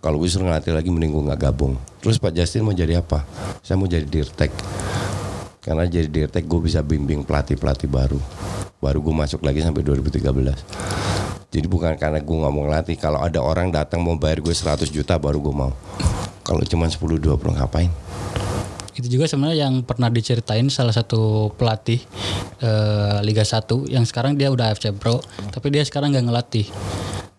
[0.02, 1.74] Kalau gue suruh ngelatih lagi mending gue nggak gabung.
[2.02, 3.22] Terus Pak Justin mau jadi apa?
[3.62, 4.50] Saya mau jadi dirtek.
[5.62, 8.18] Karena jadi dirtek gue bisa bimbing pelatih pelatih baru.
[8.83, 13.44] Baru gue masuk lagi sampai 2013 jadi bukan karena gue nggak mau ngelatih kalau ada
[13.44, 15.76] orang datang mau bayar gue 100 juta baru gue mau
[16.42, 17.22] kalau cuma 10-20
[17.59, 17.90] ngapain
[18.92, 21.96] Itu juga sebenarnya yang pernah diceritain salah satu pelatih
[22.61, 26.66] eh, Liga 1 yang sekarang dia udah FC Pro, tapi dia sekarang nggak ngelatih.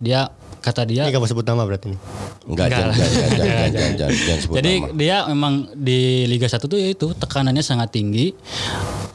[0.01, 1.99] Dia kata dia Ini gak mau sebut nama berarti nih.
[2.47, 4.95] Enggak, jangan, jangan, jangan, jangan, jangan sebut Jadi nama.
[4.95, 8.31] dia memang di Liga 1 tuh ya itu tekanannya sangat tinggi.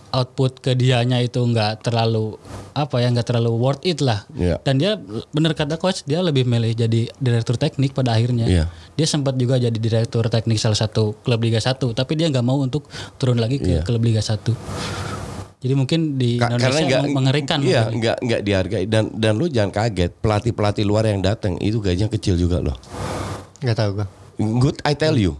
[0.09, 2.41] Output ke dianya itu nggak terlalu
[2.73, 4.25] apa ya nggak terlalu worth it lah.
[4.33, 4.57] Iya.
[4.61, 4.97] Dan dia
[5.29, 8.45] bener kata coach dia lebih milih jadi direktur teknik pada akhirnya.
[8.45, 8.65] Iya.
[8.95, 12.57] Dia sempat juga jadi direktur teknik salah satu klub Liga 1 tapi dia nggak mau
[12.57, 13.83] untuk turun lagi ke Iya.
[13.83, 14.57] klub Liga 1.
[15.59, 17.59] Jadi mungkin di Ka- Indonesia mengerikan.
[17.59, 17.97] Iya, mungkin.
[17.99, 22.39] enggak enggak dihargai dan dan lu jangan kaget, pelatih-pelatih luar yang datang itu gajinya kecil
[22.39, 22.79] juga loh.
[23.59, 24.07] Gak tahu gua.
[24.39, 25.35] Good, I tell you.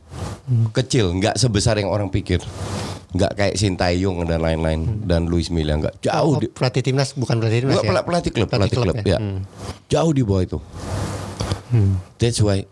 [0.73, 2.43] Kecil, enggak sebesar yang orang pikir.
[3.09, 5.95] Enggak kayak Sintayong dan lain-lain dan Luis Milla enggak.
[6.03, 7.91] Jauh Oh, di pelatih timnas bukan pelatih timnas Enggak, ya?
[7.91, 9.07] pela- pelatih klub, pelatih, klub, ya?
[9.09, 9.19] ya.
[9.19, 9.41] Hmm.
[9.87, 10.59] Jauh di bawah itu.
[12.19, 12.65] That's why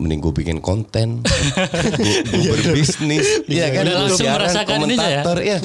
[0.00, 1.20] mending gue bikin konten,
[2.32, 4.96] gue berbisnis, ya kan Udah Gua langsung siaran, merasakan ininya ya?
[4.96, 5.58] komentator ya,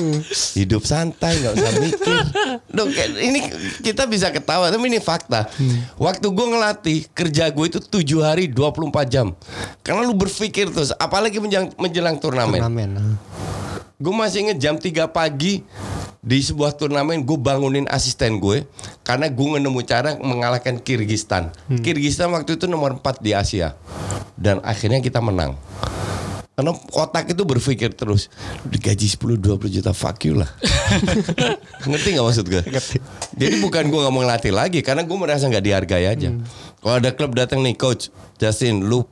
[0.60, 2.17] hidup santai nggak usah mikir.
[2.76, 3.39] Dong, kayak ini
[3.80, 5.48] kita bisa ketawa, tapi ini fakta.
[5.95, 9.32] Waktu gue ngelatih kerja gue itu 7 hari 24 jam,
[9.82, 12.60] karena lu berpikir terus, apalagi menjelang, menjelang turnamen.
[12.60, 12.89] Turnamen.
[12.91, 13.15] nah.
[13.95, 15.63] Gue masih inget jam 3 pagi
[16.25, 18.65] di sebuah turnamen gue bangunin asisten gue
[19.05, 21.53] karena gue nemu cara mengalahkan Kirgistan.
[21.85, 23.77] Kirgistan waktu itu nomor 4 di Asia
[24.33, 25.53] dan akhirnya kita menang.
[26.55, 28.31] Karena otak itu berpikir terus
[28.63, 30.47] digaji 10-20 juta fuck you lah.
[31.89, 32.63] Ngerti gak maksud gue?
[33.35, 36.31] Jadi bukan gue gak mau ngelatih lagi karena gue merasa gak dihargai aja.
[36.79, 38.07] Kalau ada klub datang nih coach
[38.39, 39.03] Justin lu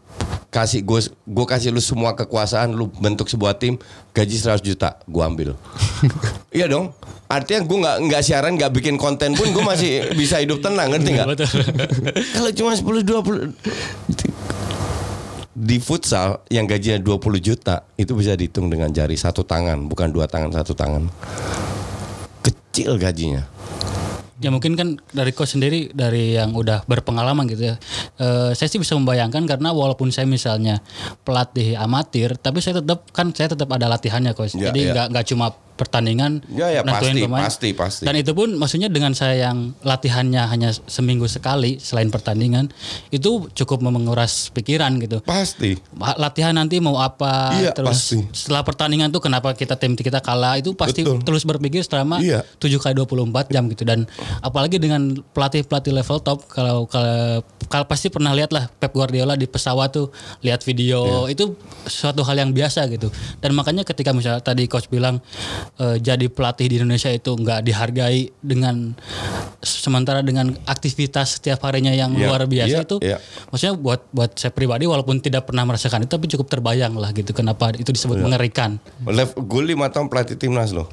[0.54, 3.82] kasih gue gue kasih lu semua kekuasaan lu bentuk sebuah tim
[4.14, 5.58] gaji 100 juta gue ambil
[6.54, 6.94] iya dong
[7.26, 11.10] artinya gue nggak nggak siaran nggak bikin konten pun gue masih bisa hidup tenang ngerti
[11.18, 11.28] nggak
[12.38, 14.53] kalau cuma 10 20
[15.54, 20.26] di futsal yang gajinya 20 juta itu bisa dihitung dengan jari satu tangan bukan dua
[20.26, 21.14] tangan satu tangan
[22.42, 23.46] kecil gajinya
[24.44, 27.76] Ya mungkin kan dari coach sendiri dari yang udah berpengalaman gitu ya.
[28.20, 30.84] Eh, saya sih bisa membayangkan karena walaupun saya misalnya
[31.24, 34.60] pelatih amatir, tapi saya tetap kan saya tetap ada latihannya coach.
[34.60, 34.92] Ya, Jadi ya.
[34.92, 37.44] nggak nggak cuma pertandingan Ya, ya, pasti, pemain.
[37.44, 38.04] pasti, pasti.
[38.04, 42.70] Dan itu pun maksudnya dengan saya yang latihannya hanya seminggu sekali selain pertandingan,
[43.10, 45.20] itu cukup menguras pikiran gitu.
[45.20, 45.76] pasti
[46.16, 48.18] latihan nanti mau apa Iya, terus pasti.
[48.32, 51.22] setelah pertandingan tuh kenapa kita tim kita kalah itu pasti Betul.
[51.22, 52.46] terus berpikir selama Iya.
[52.58, 54.06] 7 kali 24 jam gitu dan
[54.40, 59.46] apalagi dengan pelatih-pelatih level top kalau kalau kalau pasti pernah lihat lah Pep Guardiola di
[59.46, 60.08] pesawat tuh
[60.40, 61.34] lihat video Iya.
[61.34, 61.44] itu
[61.84, 65.20] suatu hal yang biasa gitu dan makanya ketika misalnya tadi coach bilang
[65.80, 68.96] eh, jadi pelatih di Indonesia itu nggak dihargai dengan
[69.64, 73.18] sementara dengan aktivitas setiap harinya yang Iya, luar biasa iya, itu iya.
[73.50, 77.32] maksudnya buat buat saya pribadi walaupun tidak pernah merasakan itu tapi cukup terbayang lah gitu
[77.32, 78.24] kenapa itu disebut Iya.
[78.28, 78.72] mengerikan
[79.08, 80.88] Lev, gue lima tahun pelatih timnas loh,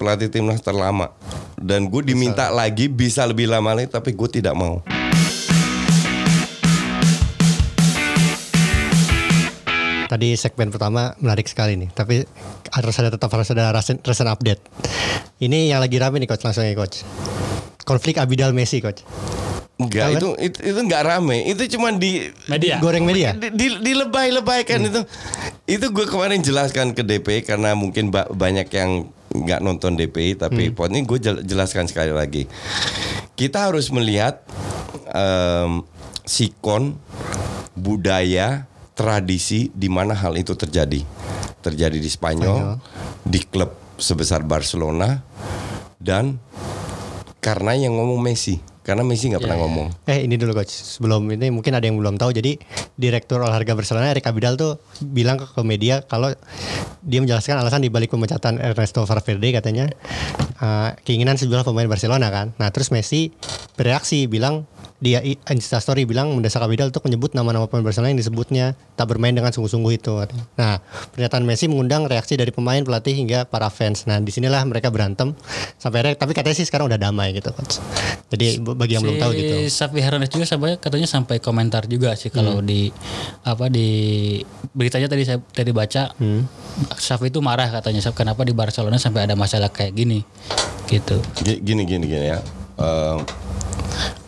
[0.00, 1.12] pelatih timnas terlama.
[1.60, 4.80] Dan gue diminta lagi bisa lebih lama lagi, tapi gue tidak mau.
[10.10, 12.26] Tadi segmen pertama menarik sekali nih, tapi
[12.74, 14.58] harus ada tetap harus ada recent, recent update.
[15.38, 17.06] Ini yang lagi rame nih coach langsung ya coach.
[17.86, 19.06] Konflik Abidal Messi coach.
[19.78, 21.46] Enggak, itu, itu itu enggak rame.
[21.46, 23.32] Itu cuma di media Goreng media.
[23.32, 25.00] di, di, dilebay-lebaykan itu.
[25.64, 30.74] Itu gue kemarin jelaskan ke DPI karena mungkin ba- banyak yang nggak nonton DPI tapi
[30.74, 32.50] pokoknya gue jel- jelaskan sekali lagi.
[33.38, 34.42] Kita harus melihat
[35.06, 35.86] em,
[36.26, 36.98] sikon
[37.72, 38.68] budaya
[39.00, 41.00] tradisi di mana hal itu terjadi.
[41.64, 42.76] Terjadi di Spanyol,
[43.24, 45.16] di klub sebesar Barcelona
[45.96, 46.36] dan
[47.40, 48.60] karena yang ngomong Messi.
[48.80, 49.88] Karena Messi nggak pernah ngomong.
[50.08, 52.32] Eh ini dulu coach, sebelum ini mungkin ada yang belum tahu.
[52.32, 52.56] Jadi
[52.96, 56.32] direktur olahraga Barcelona Erik Abidal tuh bilang ke, ke media kalau
[57.04, 59.84] dia menjelaskan alasan dibalik pemecatan Ernesto Valverde katanya
[60.60, 62.56] eh, keinginan sejumlah pemain Barcelona kan.
[62.56, 63.32] Nah terus Messi
[63.76, 64.64] bereaksi bilang
[65.00, 69.48] dia Instastory bilang mendesak Abidal untuk menyebut nama-nama pemain Barcelona yang disebutnya tak bermain dengan
[69.48, 70.12] sungguh-sungguh itu.
[70.54, 70.76] Nah
[71.10, 74.04] pernyataan Messi mengundang reaksi dari pemain pelatih hingga para fans.
[74.04, 75.32] Nah di sinilah mereka berantem
[75.74, 77.80] sampai akhirnya tapi katanya sih sekarang udah damai gitu coach.
[78.28, 79.54] Jadi bagi yang belum tahu gitu.
[79.64, 82.68] Si Safi Hernandez juga sampai katanya sampai komentar juga sih kalau Hmm.
[82.68, 82.92] di
[83.42, 83.88] apa di
[84.70, 86.44] beritanya tadi saya tadi baca Hmm.
[86.92, 90.20] Safi itu marah katanya "Saf, kenapa di Barcelona sampai ada masalah kayak gini
[90.86, 91.16] gitu.
[91.40, 92.38] Gi- Gini gini gini ya.
[92.76, 93.16] Eh,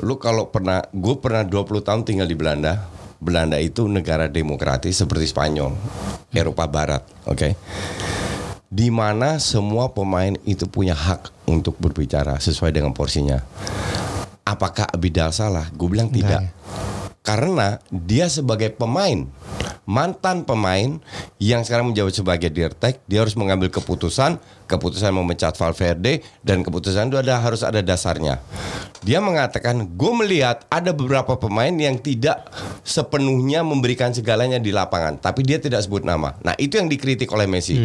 [0.02, 2.88] lu kalau pernah, gue pernah 20 tahun tinggal di Belanda.
[3.22, 5.78] Belanda itu negara demokratis seperti Spanyol,
[6.34, 7.54] Eropa Barat, oke.
[8.66, 13.38] Di mana semua pemain itu punya hak untuk berbicara sesuai dengan porsinya.
[14.42, 15.70] Apakah Abidal salah?
[15.70, 16.50] Gue bilang tidak.
[17.22, 19.30] Karena dia sebagai pemain,
[19.86, 20.98] mantan pemain
[21.38, 27.22] yang sekarang menjawab sebagai dirtek, dia harus mengambil keputusan, keputusan memecat Valverde dan keputusan itu
[27.22, 28.42] ada harus ada dasarnya.
[29.06, 32.42] Dia mengatakan, gue melihat ada beberapa pemain yang tidak
[32.82, 36.34] sepenuhnya memberikan segalanya di lapangan, tapi dia tidak sebut nama.
[36.42, 37.78] Nah itu yang dikritik oleh Messi,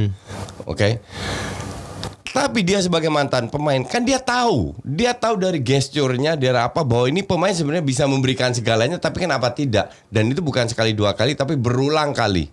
[0.66, 1.02] oke?
[2.32, 7.08] Tapi dia sebagai mantan pemain kan dia tahu, dia tahu dari gesturnya dia apa bahwa
[7.10, 9.92] ini pemain sebenarnya bisa memberikan segalanya tapi kenapa tidak?
[10.12, 12.50] Dan itu bukan sekali dua kali tapi berulang kali.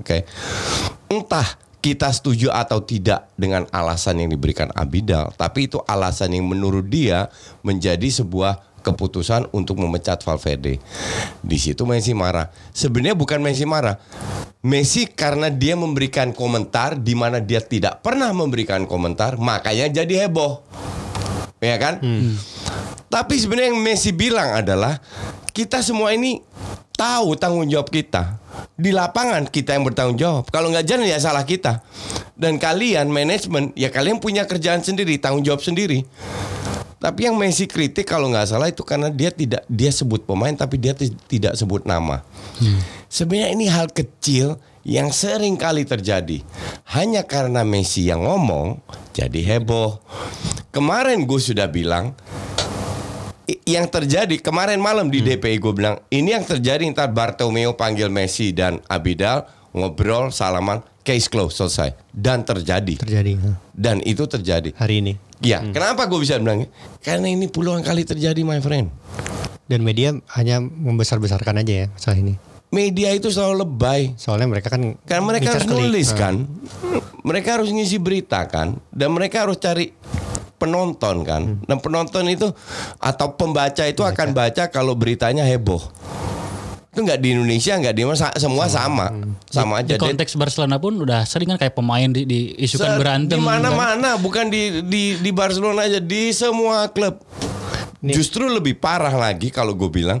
[0.00, 0.24] Oke.
[1.10, 6.84] Entah kita setuju atau tidak dengan alasan yang diberikan Abidal, tapi itu alasan yang menurut
[6.86, 7.32] dia
[7.64, 10.80] menjadi sebuah keputusan untuk memecat Valverde.
[11.40, 12.48] Di situ Messi marah.
[12.74, 14.00] Sebenarnya bukan Messi marah.
[14.60, 20.60] Messi karena dia memberikan komentar di mana dia tidak pernah memberikan komentar, makanya jadi heboh.
[21.60, 22.00] Ya kan?
[23.08, 25.00] Tapi sebenarnya yang Messi bilang adalah
[25.56, 26.40] kita semua ini
[26.92, 28.36] tahu tanggung jawab kita.
[28.76, 30.44] Di lapangan kita yang bertanggung jawab.
[30.52, 31.80] Kalau nggak jalan ya salah kita.
[32.36, 36.04] Dan kalian manajemen ya kalian punya kerjaan sendiri, tanggung jawab sendiri.
[37.00, 40.76] Tapi yang Messi kritik kalau nggak salah itu karena dia tidak dia sebut pemain tapi
[40.76, 42.20] dia ti- tidak sebut nama.
[43.08, 46.44] Sebenarnya ini hal kecil yang sering kali terjadi.
[46.92, 48.84] Hanya karena Messi yang ngomong
[49.16, 49.96] jadi heboh.
[50.68, 52.12] Kemarin gue sudah bilang
[53.66, 58.54] yang terjadi kemarin malam di DPI gue bilang ini yang terjadi ntar Bartomeu panggil Messi
[58.54, 59.42] dan Abidal
[59.74, 63.38] ngobrol salaman case close selesai dan terjadi terjadi
[63.74, 66.68] dan itu terjadi hari ini Ya, kenapa gue bisa bilang?
[67.00, 68.92] Karena ini puluhan kali terjadi, my friend.
[69.70, 72.34] dan media hanya membesar-besarkan aja ya soal ini
[72.70, 74.14] Media itu selalu lebay.
[74.18, 75.74] soalnya mereka kan Karena mereka harus klik.
[75.78, 76.34] nulis Nah, kan,
[77.22, 79.90] mereka harus ngisi berita kan, dan mereka harus cari
[80.54, 81.58] penonton kan.
[81.66, 82.46] Dan penonton itu
[82.98, 85.82] atau pembaca itu akan baca kalau beritanya heboh.
[86.90, 89.14] Itu nggak di Indonesia, nggak di mana semua sama,
[89.46, 89.94] sama Di aja.
[89.94, 93.38] Dan- konteks Barcelona pun udah sering kan kayak pemain di, diisukan Se- berantem.
[93.38, 93.46] Di kan.
[93.62, 97.22] mana-mana, bukan di di di Barcelona aja, di semua klub.
[98.02, 100.18] Justru lebih parah lagi kalau gue bilang,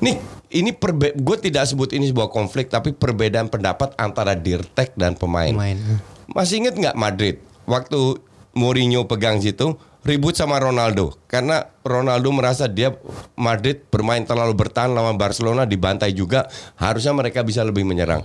[0.00, 0.18] nih
[0.50, 5.52] ini perbe gue tidak sebut ini sebuah konflik, tapi perbedaan pendapat antara dirtek dan pemain.
[5.54, 5.78] Pemain.
[6.26, 7.38] Masih inget nggak Madrid
[7.70, 8.18] waktu
[8.50, 11.16] Mourinho pegang situ ribut sama Ronaldo.
[11.26, 12.94] Karena Ronaldo merasa dia
[13.36, 18.24] Madrid bermain terlalu bertahan lawan Barcelona dibantai juga harusnya mereka bisa lebih menyerang.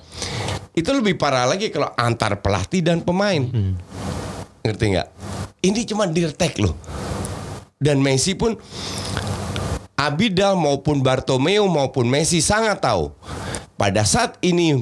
[0.75, 3.41] Itu lebih parah lagi kalau antar pelatih dan pemain.
[4.65, 5.07] Ngerti nggak?
[5.63, 6.75] Ini cuma dirtek loh.
[7.79, 8.55] Dan Messi pun
[9.95, 13.15] Abidal maupun Bartomeu maupun Messi sangat tahu
[13.79, 14.75] pada saat ini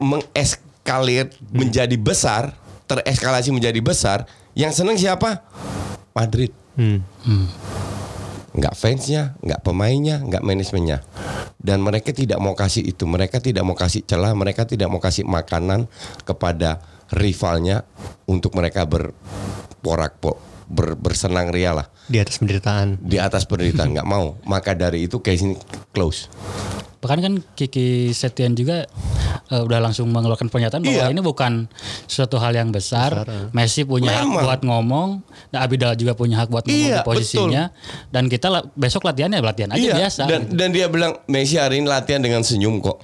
[0.00, 2.56] mengeskalir menjadi besar
[2.88, 4.24] tereskalasi menjadi besar,
[4.56, 5.44] yang seneng siapa?
[6.18, 6.50] Madrid.
[6.74, 7.02] Hmm.
[8.48, 10.98] nggak fansnya, nggak pemainnya, nggak manajemennya.
[11.58, 15.22] Dan mereka tidak mau kasih itu, mereka tidak mau kasih celah, mereka tidak mau kasih
[15.22, 15.86] makanan
[16.22, 17.82] kepada rivalnya
[18.26, 20.38] untuk mereka berporak po-
[20.68, 23.00] ber, bersenang ria lah Di atas penderitaan.
[23.00, 24.36] di atas penderitaan nggak mau.
[24.44, 25.54] Maka dari itu case ini
[25.90, 26.28] close.
[26.98, 28.82] Bahkan kan Kiki Setian juga
[29.48, 31.08] eh, udah langsung mengeluarkan pernyataan bahwa Iya.
[31.08, 31.70] ini bukan
[32.04, 33.22] suatu hal yang besar.
[33.50, 34.42] Messi punya hak Memang.
[34.42, 35.08] buat ngomong,
[35.48, 37.62] dan Abidal juga punya hak buat ngomong Iya, di posisinya.
[38.08, 40.22] Dan kita la- besok latihannya latihan aja biasa.
[40.24, 40.52] Dan, gitu.
[40.54, 42.98] dan dia bilang Messi hari ini latihan dengan senyum kok.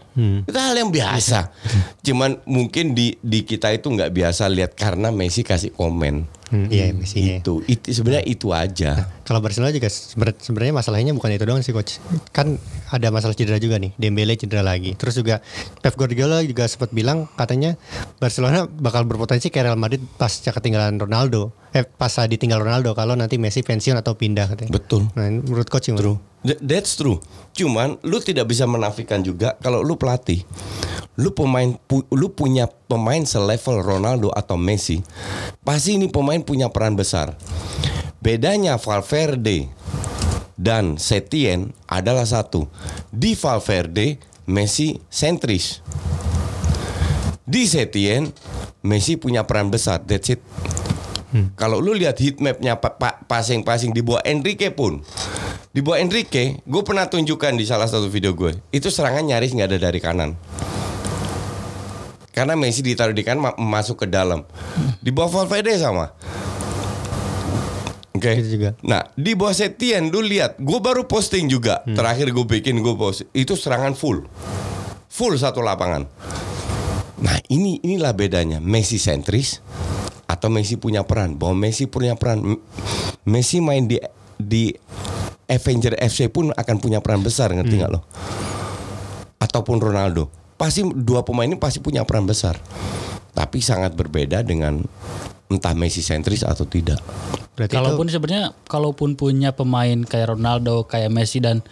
[0.44, 1.48] Itu hal yang biasa.
[2.06, 6.43] Cuman mungkin di di kita itu nggak biasa lihat karena Messi kasih komen.
[6.54, 9.10] Hmm, iya Messi Itu, itu sebenarnya itu aja.
[9.26, 11.98] Kalau Barcelona juga sebenarnya masalahnya bukan itu doang sih coach.
[12.30, 12.62] Kan
[12.94, 13.90] ada masalah cedera juga nih.
[13.98, 14.94] Dembele cedera lagi.
[14.94, 15.42] Terus juga
[15.82, 17.74] Pep Guardiola juga sempat bilang katanya
[18.22, 21.50] Barcelona bakal berpotensi kayak Real Madrid pasca ketinggalan Ronaldo.
[21.74, 24.70] Eh pas ditinggal Ronaldo kalau nanti Messi pensiun atau pindah katanya.
[24.70, 25.10] Betul.
[25.18, 26.06] Nah, ini menurut coach gimana?
[26.06, 27.24] Th- That's true.
[27.56, 30.44] Cuman lu tidak bisa menafikan juga kalau lu pelatih,
[31.16, 35.00] lu pemain pu- lu punya pemain selevel Ronaldo atau Messi,
[35.64, 37.32] pasti ini pemain punya peran besar.
[38.20, 39.72] Bedanya Valverde
[40.60, 42.68] dan Setien adalah satu.
[43.08, 45.80] Di Valverde Messi sentris.
[47.48, 48.28] Di Setien
[48.84, 50.04] Messi punya peran besar.
[50.04, 50.44] That's it.
[51.58, 55.02] Kalau lu lihat heat mapnya pa- pa- passing-passing di bawah Enrique pun
[55.74, 58.54] di bawah Enrique, gue pernah tunjukkan di salah satu video gue.
[58.70, 60.38] Itu serangan nyaris nggak ada dari kanan.
[62.30, 64.46] Karena Messi ditaruh di kanan ma- masuk ke dalam.
[65.02, 66.14] Di bawah Valverde sama.
[68.14, 68.38] Oke.
[68.38, 68.78] Itu juga.
[68.86, 71.82] Nah di bawah Setien lu lihat, gue baru posting juga.
[71.82, 73.26] Terakhir gue bikin gue post.
[73.34, 74.30] Itu serangan full,
[75.10, 76.06] full satu lapangan.
[77.18, 79.58] Nah ini inilah bedanya Messi sentris
[80.30, 81.34] atau Messi punya peran.
[81.34, 82.62] Bahwa Messi punya peran.
[83.26, 83.98] Messi main di
[84.38, 84.70] di
[85.48, 88.00] Avenger FC pun akan punya peran besar ngerti nggak lo?
[89.40, 90.32] Ataupun Ronaldo.
[90.54, 92.56] Pasti dua pemain ini pasti punya peran besar.
[93.34, 94.80] Tapi sangat berbeda dengan
[95.46, 96.98] entah Messi sentris atau tidak.
[97.54, 101.62] Berarti Kalaupun sebenarnya kalaupun punya pemain kayak Ronaldo, kayak Messi dan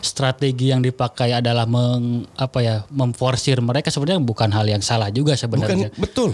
[0.00, 5.38] strategi yang dipakai adalah meng, apa ya, memforsir mereka sebenarnya bukan hal yang salah juga
[5.38, 5.94] sebenarnya.
[5.94, 6.30] Bukan betul.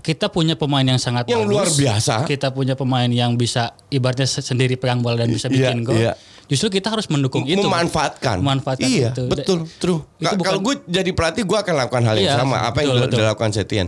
[0.00, 1.52] Kita punya pemain yang sangat Yang bagus.
[1.52, 2.14] luar biasa.
[2.24, 5.98] Kita punya pemain yang bisa ibaratnya se- sendiri pegang bola dan bisa bikin gol.
[5.98, 6.16] iya.
[6.48, 7.60] Justru kita harus mendukung itu.
[7.60, 8.40] memanfaatkan.
[8.40, 9.28] Memanfaatkan iya, itu.
[9.28, 10.00] betul, true.
[10.16, 12.56] Itu Ka- bukan- Kalau gue jadi pelatih, gue akan lakukan hal yang Iya, sama.
[12.64, 13.18] Apa yang betul, dil- betul.
[13.20, 13.86] dilakukan Setien.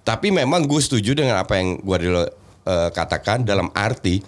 [0.00, 1.98] Tapi memang gue setuju dengan apa yang gue
[2.88, 4.20] katakan dalam arti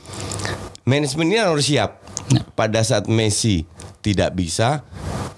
[0.82, 2.00] manajemen ini harus siap.
[2.30, 2.42] Nah.
[2.50, 3.62] Pada saat Messi
[4.00, 4.80] tidak bisa,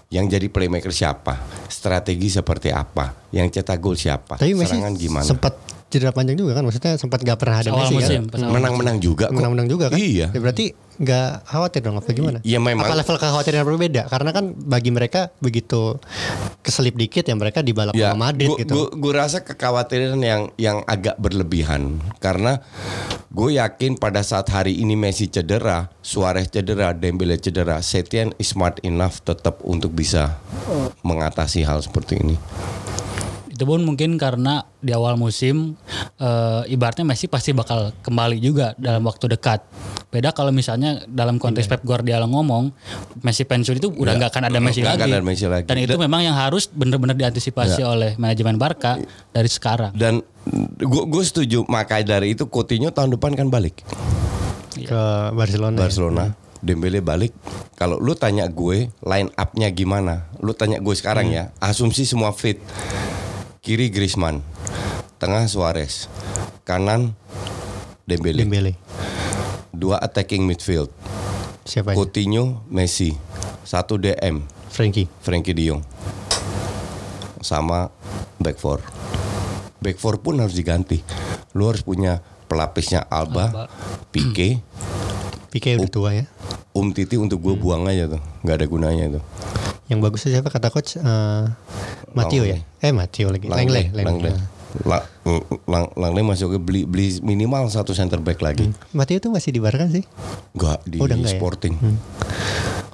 [0.07, 1.37] yang jadi playmaker siapa?
[1.67, 3.29] Strategi seperti apa?
[3.29, 4.37] Yang cetak gol siapa?
[4.37, 5.27] tapi Messi Serangan gimana?
[5.27, 5.53] sempat
[5.93, 6.65] cedera panjang juga kan?
[6.65, 9.37] Maksudnya sempat nggak pernah ada Messi musim, kan pas awal Menang-menang juga kok.
[9.37, 9.99] menang-menang juga kan?
[9.99, 10.27] Iya.
[10.27, 12.39] Ya, berarti nggak khawatir dong apa gimana?
[12.43, 12.85] Ya, memang.
[12.85, 15.97] apa level kekhawatiran yang berbeda karena kan bagi mereka begitu
[16.59, 18.73] keselip dikit ya mereka dibalap Ya, sama Madrid gua, gitu.
[18.73, 22.01] gua- gua rasa kekhawatiran yang yang agak berlebihan.
[22.19, 22.61] Karena
[23.29, 28.79] gue yakin pada saat hari ini Messi cedera, Suarez cedera, Dembele cedera, Setien is smart
[28.83, 30.37] enough tetap untuk bisa
[31.01, 32.37] mengatasi hal seperti ini.
[33.63, 35.79] Itu pun mungkin karena di awal musim
[36.19, 39.63] eh, ibaratnya Messi pasti bakal kembali juga dalam waktu dekat.
[40.11, 42.75] Beda kalau misalnya dalam konteks Pep Guardiola ngomong
[43.23, 45.07] Messi pensiun itu udah Nggak, nggak akan ada Messi lagi.
[45.07, 45.65] ada Messi lagi.
[45.65, 48.99] Dan itu Dan- memang yang harus benar-benar diantisipasi oleh manajemen Barca
[49.31, 49.95] dari sekarang.
[49.95, 50.27] Dan
[50.83, 53.87] gue setuju makanya dari itu Coutinho tahun depan kan balik
[54.75, 55.83] ke Barcelona ya.
[55.87, 56.25] Barcelona.
[56.59, 57.31] Dembele balik.
[57.75, 60.31] Kalau lu tanya gue line up-nya gimana?
[60.39, 61.35] Lu tanya gue sekarang Hmm.
[61.37, 61.45] ya.
[61.59, 62.59] Asumsi semua fit.
[63.63, 64.43] Kiri Griezmann,
[65.23, 66.11] tengah Suarez,
[66.67, 67.15] kanan
[68.03, 68.43] Dembele.
[68.43, 68.75] Dembele
[69.71, 70.91] Dua attacking midfield.
[71.63, 73.15] siapa aja Coutinho, Messi.
[73.63, 75.79] Satu DM, Frankie Frankie De Jong.
[77.39, 77.87] Sama
[78.43, 78.83] back four.
[79.79, 80.99] Back four pun harus diganti.
[81.55, 82.19] Lu harus punya
[82.51, 83.71] pelapisnya Alba, Alba.
[84.11, 84.59] Pique,
[85.55, 86.27] Pique udah tua ya
[86.75, 89.25] Um Titi untuk gue buang aja tuh, nggak ada gunanya tuh.
[89.93, 90.49] Yang bagus tuh siapa?
[90.49, 91.45] Kata coach Eh,
[92.13, 92.57] Matteo ya?
[92.81, 93.47] Eh Matteo lagi.
[93.47, 94.33] Langley Langley.
[94.83, 95.05] La-
[95.67, 98.73] Lang- Langley masuk ke beli beli minimal satu center back lagi.
[98.91, 100.01] Matteo tuh masih di Barca sih?
[100.57, 101.37] Enggak di Oh, udah nggak ya?
[101.37, 101.75] Sporting.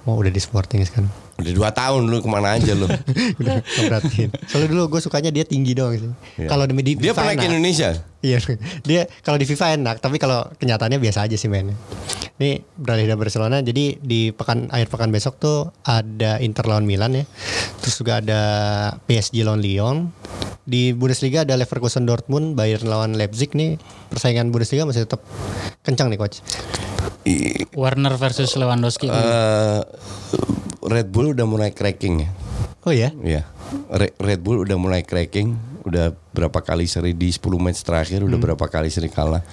[0.09, 2.91] Oh udah di Sporting sekarang Udah dua tahun lu ke mana aja lu.
[3.41, 6.49] udah perhatiin soalnya dulu gue sukanya dia tinggi doang sih Iya.
[6.49, 7.47] kalau di Dia FIFA pernah ke.
[7.47, 7.89] Indonesia.
[8.19, 8.39] Iya,
[8.89, 11.79] dia kalau di FIFA enak, tapi kalau kenyataannya biasa aja sih mainnya.
[12.35, 17.15] Ini beralih dari Barcelona, jadi di pekan akhir pekan besok tuh ada Inter lawan Milan
[17.15, 17.23] ya.
[17.79, 18.41] Terus juga ada
[19.07, 20.11] PSG lawan Lyon
[20.65, 23.79] di Bundesliga ada Leverkusen Dortmund, Bayern lawan Leipzig nih
[24.11, 25.23] persaingan Bundesliga masih tetap
[25.87, 26.43] kencang nih coach.
[27.73, 29.07] Warner versus Lewandowski.
[29.07, 29.81] eh,
[30.81, 32.31] Red Bull udah mulai cracking ya.
[32.83, 33.13] Oh ya?
[33.15, 33.45] Iya.
[33.91, 35.53] Re- Red Bull udah mulai cracking,
[35.85, 39.45] udah berapa kali seri di 10 match terakhir udah berapa kali seri kalah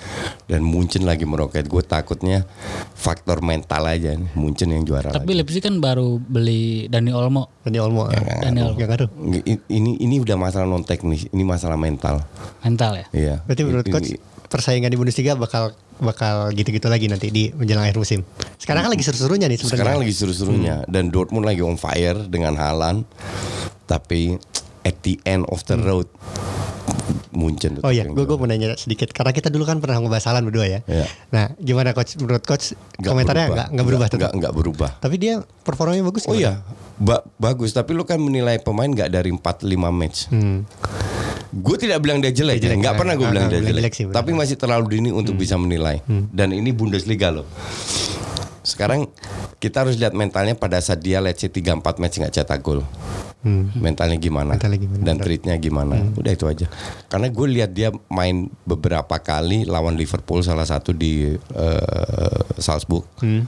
[0.45, 1.67] dan Munchen lagi meroket.
[1.67, 2.47] Gue takutnya
[2.93, 5.43] faktor mental aja nih, Munchen yang juara Tapi lagi.
[5.43, 7.51] Leipzig kan baru beli Dani Olmo.
[7.59, 8.07] Dani Olmo.
[8.07, 8.79] Dani Olmo.
[8.79, 9.09] Yang ngaruh.
[9.43, 12.23] I- Ini ini udah masalah non teknis, ini masalah mental.
[12.63, 13.05] Mental ya.
[13.11, 13.35] Iya.
[13.43, 14.15] Berarti menurut coach
[14.55, 18.23] persaingan di Bundesliga bakal bakal gitu-gitu lagi nanti di menjelang akhir musim.
[18.55, 19.75] Sekarang kan lagi seru-serunya nih sebenarnya.
[19.75, 23.03] Sekarang lagi seru-serunya dan Dortmund lagi on fire dengan Haaland.
[23.83, 24.39] Tapi
[24.81, 26.07] at the end of the road
[27.35, 27.83] Munchen.
[27.83, 30.65] Oh iya, gue gue mau nanya sedikit karena kita dulu kan pernah ngebahas Haaland berdua
[30.65, 30.79] ya.
[30.87, 31.05] Iya.
[31.29, 34.17] Nah, gimana coach menurut coach Nggak komentarnya nggak nggak berubah tuh.
[34.31, 34.91] Nggak berubah.
[34.97, 36.23] Tapi dia performanya bagus.
[36.25, 36.63] Oh iya,
[36.95, 37.75] ba- bagus.
[37.75, 39.43] Tapi lu kan menilai pemain nggak dari 4-5
[39.91, 40.31] match.
[40.31, 40.63] Hmm.
[41.55, 43.71] Gue tidak bilang dia jelek, Dia jelek, nggak nah, pernah gue nggak- bilang dia jelek.
[43.79, 46.03] jelek sih, tapi masih terlalu dini untuk bisa menilai.
[46.29, 47.47] Dan ini Bundesliga loh.
[48.59, 49.07] Sekarang
[49.55, 52.81] kita harus lihat mentalnya pada saat dia let's say 3-4 match nggak cetak gol.
[53.39, 53.69] Hmm.
[53.77, 54.57] Mentalnya gimana?
[54.57, 56.01] Mentalnya gimana, Dan treatnya gimana?
[56.11, 56.65] Udah itu aja.
[57.05, 63.05] Karena gue lihat dia main beberapa kali lawan Liverpool salah satu di eh, Salzburg.
[63.21, 63.45] Hmm.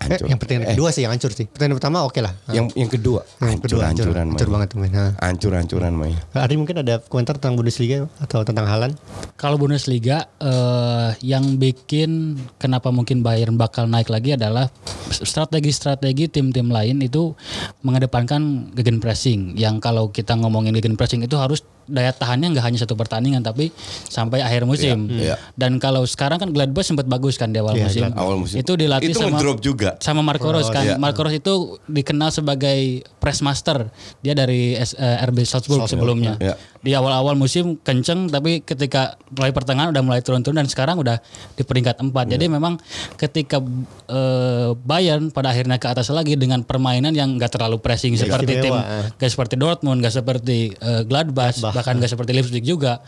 [0.00, 0.26] Eh, Hancur.
[0.26, 1.44] yang pertandingan Eh, kedua sih yang hancur sih.
[1.44, 2.32] Pertandingan pertama oke lah.
[2.48, 4.54] yang yang kedua Yang kedua hancur, hancur-hancuran hancur main.
[4.56, 4.90] banget tuh main.
[4.90, 5.10] Nah.
[5.20, 6.16] Hancur-hancuran main.
[6.32, 8.96] Ari mungkin ada komentar tentang Bundesliga atau tentang Haaland?
[9.36, 12.10] Kalau Bundesliga eh, yang bikin
[12.56, 14.72] kenapa mungkin Bayern bakal naik lagi adalah
[15.10, 17.36] strategi-strategi tim-tim lain itu
[17.80, 19.52] mengedepankan gegen pressing.
[19.54, 21.60] Yang kalau kita ngomongin gegen pressing itu harus
[21.90, 23.74] daya tahannya nggak hanya satu pertandingan tapi
[24.06, 25.10] sampai akhir musim.
[25.10, 25.36] Iya, iya.
[25.52, 28.02] Dan kalau sekarang kan Gladbach sempat bagus kan di awal Iya, musim.
[28.08, 28.56] Awal musim.
[28.56, 29.98] Itu dilatih Itu sama juga.
[29.98, 30.84] sama Marco Rose kan.
[30.84, 30.94] iya.
[30.96, 32.78] Marco Rose itu dikenal sebagai
[33.18, 33.90] press master.
[34.20, 36.38] Dia dari S- eh, RB Salzburg sebelumnya.
[36.38, 36.54] Iya.
[36.80, 41.20] Di awal-awal musim kenceng tapi ketika mulai pertengahan udah mulai turun-turun dan sekarang udah
[41.52, 42.08] di peringkat 4.
[42.26, 42.52] Jadi Iya.
[42.52, 42.80] memang
[43.14, 43.60] ketika
[44.06, 48.72] eh, Bayern pada akhirnya ke atas lagi dengan permainan yang enggak terlalu pressing seperti tim
[48.72, 49.28] istimewa, eh.
[49.28, 53.04] seperti Dortmund, gak seperti eh, Gladbach, bahkan gak seperti Leipzig juga.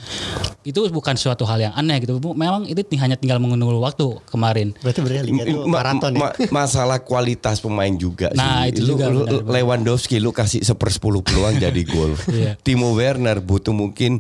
[0.62, 2.20] Itu bukan suatu hal yang aneh gitu.
[2.23, 4.77] Memang itu hanya tinggal menunggu waktu kemarin.
[4.79, 6.20] Berarti benar liga itu Ma- maraton ya.
[6.20, 8.77] ma- masalah kualitas pemain juga Nah, sih.
[8.77, 9.53] itu Lu- juga lu- benar, benar.
[9.55, 12.14] Lewandowski lu kasih seper 10 peluang jadi gol.
[12.33, 12.55] Iya.
[12.59, 14.19] Timo Werner butuh mungkin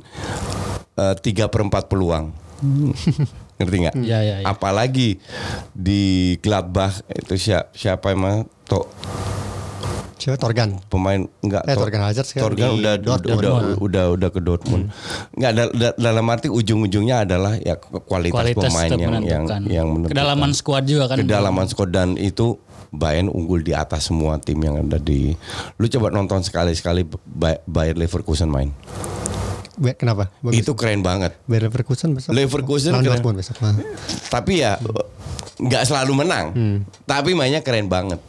[0.94, 2.30] eh, tiga per 4 peluang.
[3.58, 3.94] Ngerti nggak?
[3.98, 4.46] Iya, iya, iya.
[4.46, 5.18] Apalagi
[5.74, 6.02] di
[6.38, 8.86] Gladbach itu siapa siapa emang to,
[10.14, 10.78] Siapa Torgan?
[10.86, 13.42] pemain enggak Eh, To- Torgan Hazard sekarang Torgan di udah, Dortmund.
[13.42, 14.84] udah udah udah ke Dortmund.
[15.34, 19.60] Enggak da- da- dalam arti ujung-ujungnya adalah ya kualitas, Kualitas pemain yang yang menentukan.
[19.66, 20.14] yang menentukan.
[20.14, 21.16] Kedalaman skuad juga kan.
[21.18, 22.54] kedalaman squad dan itu
[22.92, 25.32] Bayern unggul di atas semua tim yang ada di
[25.74, 28.68] lu coba nonton sekali-sekali Bay- Bayern Leverkusen main.
[29.96, 30.28] Kenapa?
[30.38, 30.60] Bagus.
[30.60, 31.32] Itu keren banget.
[31.42, 32.30] Bayern Leverkusen besok.
[32.30, 33.02] Leverkusen Lawan.
[33.02, 33.56] Dortmund besok.
[33.58, 33.80] Nah.
[34.28, 34.76] Tapi ya
[35.58, 36.52] nggak selalu menang.
[37.02, 38.20] Tapi mainnya keren banget.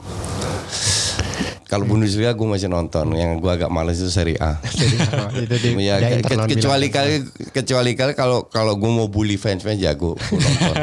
[1.63, 3.11] Kalau Bundesliga gue masih nonton.
[3.11, 4.57] Yang gue agak males itu Serie A.
[4.57, 9.59] Oh, itu di, Ya, ke- kecuali kali kecuali kali kalau kalau gue mau bully fans
[9.59, 10.75] fans ya gue nonton.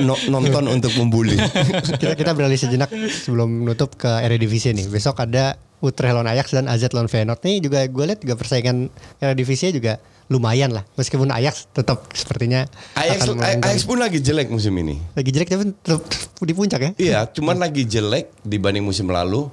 [0.02, 1.36] No- nonton untuk membuli.
[2.00, 4.86] kita kita beralih sejenak sebelum nutup ke Eredivisie nih.
[4.86, 5.54] Besok ada
[5.84, 8.88] Utrecht lawan Ajax dan AZ lawan Feyenoord nih juga gue lihat juga persaingan
[9.20, 10.82] Eredivisie juga lumayan lah.
[10.98, 12.66] Meskipun Ajax tetap sepertinya
[12.98, 13.30] Ajax.
[13.36, 14.98] Ajax pun lagi jelek musim ini.
[15.14, 16.02] lagi jelek tapi tetap
[16.42, 16.90] di puncak ya.
[16.98, 19.46] Iya, cuman lagi jelek dibanding musim lalu.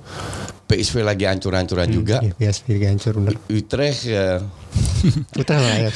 [0.64, 2.18] PSV lagi hancur-hancuran juga.
[2.24, 3.38] Iya, PSV lagi hancur bener.
[3.52, 4.42] Utrecht ya,
[5.34, 5.93] Utrecht lawan Ajax.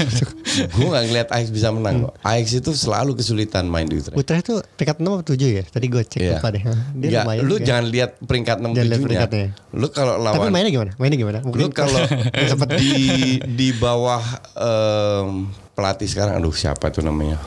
[0.68, 2.14] gue nggak ngeliat Ajax bisa menang kok.
[2.22, 4.14] Ajax itu selalu kesulitan main di Utrecht.
[4.14, 5.64] Utrecht tuh peringkat 6 atau 7 ya?
[5.64, 6.32] Tadi gue cek Iya.
[6.34, 6.62] lupa deh.
[6.94, 7.66] Dia Ya, lumayan lu juga.
[7.66, 9.48] jangan lihat peringkat 6 Jangan lihat 7 peringkatnya.
[9.72, 10.92] Lu kalau Tapi lawan mainnya gimana?
[10.96, 11.40] Mainnya gimana?
[11.42, 12.02] lu kalau
[12.80, 12.94] di
[13.40, 15.28] di bawah em,
[15.72, 17.40] pelatih sekarang aduh siapa tuh namanya?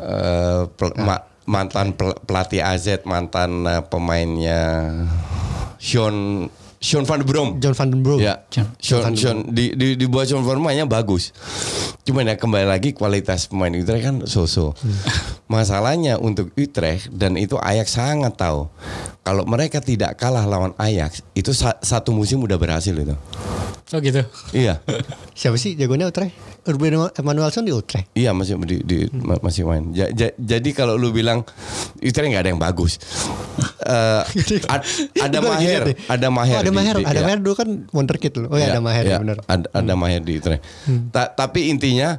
[0.00, 4.62] Eh, pel- ma- mantan pel- pelatih AZ, mantan eh, pemainnya
[5.76, 6.48] Sean
[6.80, 7.60] Sean van der Brom.
[7.60, 8.24] John van den Broek.
[8.24, 8.40] Ya,
[8.80, 11.28] Sean, Sean, di, di, di bawah Sean Van mainnya bagus.
[12.08, 14.72] Cuman ya kembali lagi kualitas pemain Utrecht kan so-so.
[15.44, 18.72] Masalahnya untuk Utrecht dan itu Ajax sangat tahu.
[19.30, 23.14] Kalau mereka tidak kalah lawan Ajax, itu sa- satu musim udah berhasil itu.
[23.94, 24.26] Oh gitu.
[24.50, 24.82] Iya.
[25.38, 26.34] Siapa sih jagonya Utrecht?
[26.66, 28.10] Urban Emanuelson di Utrecht.
[28.10, 29.94] Iya masih di, di- ma- masih main.
[29.94, 31.46] Ja- ja- jadi kalau lu bilang
[31.96, 32.98] Utrecht nggak ada yang bagus.
[33.80, 34.22] Eh,
[34.68, 36.54] ad- ada Maher, ada Maher.
[36.54, 36.94] Oh, ada di- Maher.
[36.98, 37.24] di- ada ya.
[37.24, 38.50] Maher dulu kan wonderkid loh.
[38.50, 39.40] Oh ya, ada Maher ya, benar.
[39.46, 40.62] Ada, ada Maher di Utrecht.
[41.10, 42.18] Ta- tapi intinya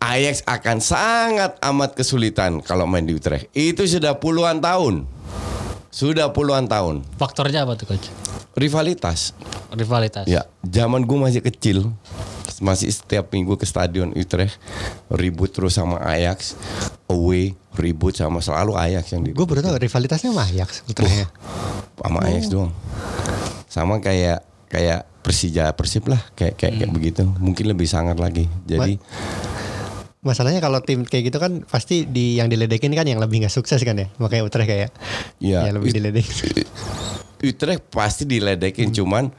[0.00, 3.50] Ajax akan sangat amat kesulitan kalau main di Utrecht.
[3.52, 5.04] Itu sudah puluhan tahun.
[5.90, 7.02] Sudah puluhan tahun.
[7.18, 8.06] Faktornya apa tuh coach?
[8.54, 9.34] Rivalitas.
[9.70, 10.26] rivalitas.
[10.26, 11.94] Ya, zaman gue masih kecil,
[12.58, 14.58] masih setiap minggu ke stadion Utrecht
[15.10, 16.58] ribut terus sama Ajax,
[17.06, 21.26] away ribut sama selalu Ajax yang di Gue baru rivalitasnya sama Ajax sebetulnya.
[21.98, 22.72] sama Ajax doang.
[23.70, 27.22] Sama kayak kayak Persija Persib lah, kayak kayak, kayak begitu.
[27.38, 28.50] Mungkin lebih sangat lagi.
[28.66, 28.98] Jadi
[30.20, 33.80] Masalahnya kalau tim kayak gitu kan pasti di yang diledekin kan yang lebih nggak sukses
[33.80, 34.12] kan ya.
[34.16, 34.92] Makanya Utrecht kayak
[35.40, 36.68] ya ya lebih diledekin.
[37.40, 39.32] Utrecht pasti diledekin, cuman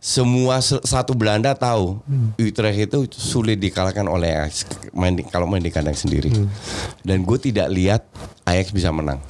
[0.00, 2.00] semua se- satu Belanda tahu
[2.34, 6.32] Utrecht itu sulit dikalahkan oleh Ajax main di- kalau main di kandang sendiri.
[7.04, 8.08] Dan gue tidak lihat
[8.42, 9.20] Ajax bisa menang.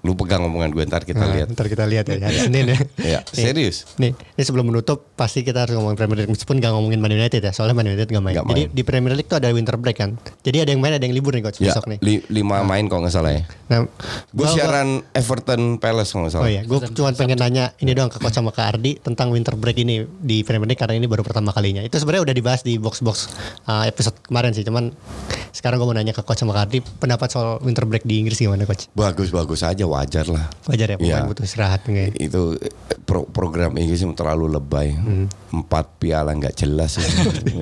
[0.00, 1.48] Lu pegang omongan gue ntar kita Nah, lihat.
[1.50, 2.78] Ntar kita lihat ya hari Senin ya.
[3.10, 3.84] Ya, serius.
[3.96, 7.38] Nih, ini sebelum menutup pasti kita harus ngomongin Premier League meskipun gak ngomongin Man United
[7.38, 8.32] ya, soalnya Man United gak main.
[8.32, 8.72] Nggak Jadi main.
[8.72, 10.10] di Premier League tuh ada winter break kan.
[10.40, 11.98] Jadi ada yang main ada yang libur nih coach Ya, besok nih.
[12.00, 13.42] li- lima main kalau nggak salah ya.
[13.66, 13.84] Nah,
[14.30, 16.48] Gue gua- siaran Everton Palace kalau nggak Oh salah.
[16.48, 19.76] iya, gue cuma pengen nanya ini doang ke coach sama ke Ardi tentang winter break
[19.78, 21.80] ini di Premier League karena ini baru pertama kalinya.
[21.80, 23.28] Itu sebenarnya udah dibahas di box box
[23.64, 24.96] uh, episode kemarin sih, cuman
[25.50, 28.38] sekarang gue mau nanya ke coach sama ke Ardi pendapat soal winter break di Inggris
[28.38, 28.88] gimana coach?
[28.92, 30.46] Bagus-bagus aja wajar lah.
[30.64, 31.26] Wajar ya pemain Iya.
[31.26, 32.14] butuh istirahat enggak?
[32.14, 32.70] Itu eh,
[33.00, 34.94] pro- program Inggris yang terlalu lebay.
[34.94, 35.26] Hmm.
[35.50, 36.96] Empat piala nggak jelas.
[36.96, 37.10] ya.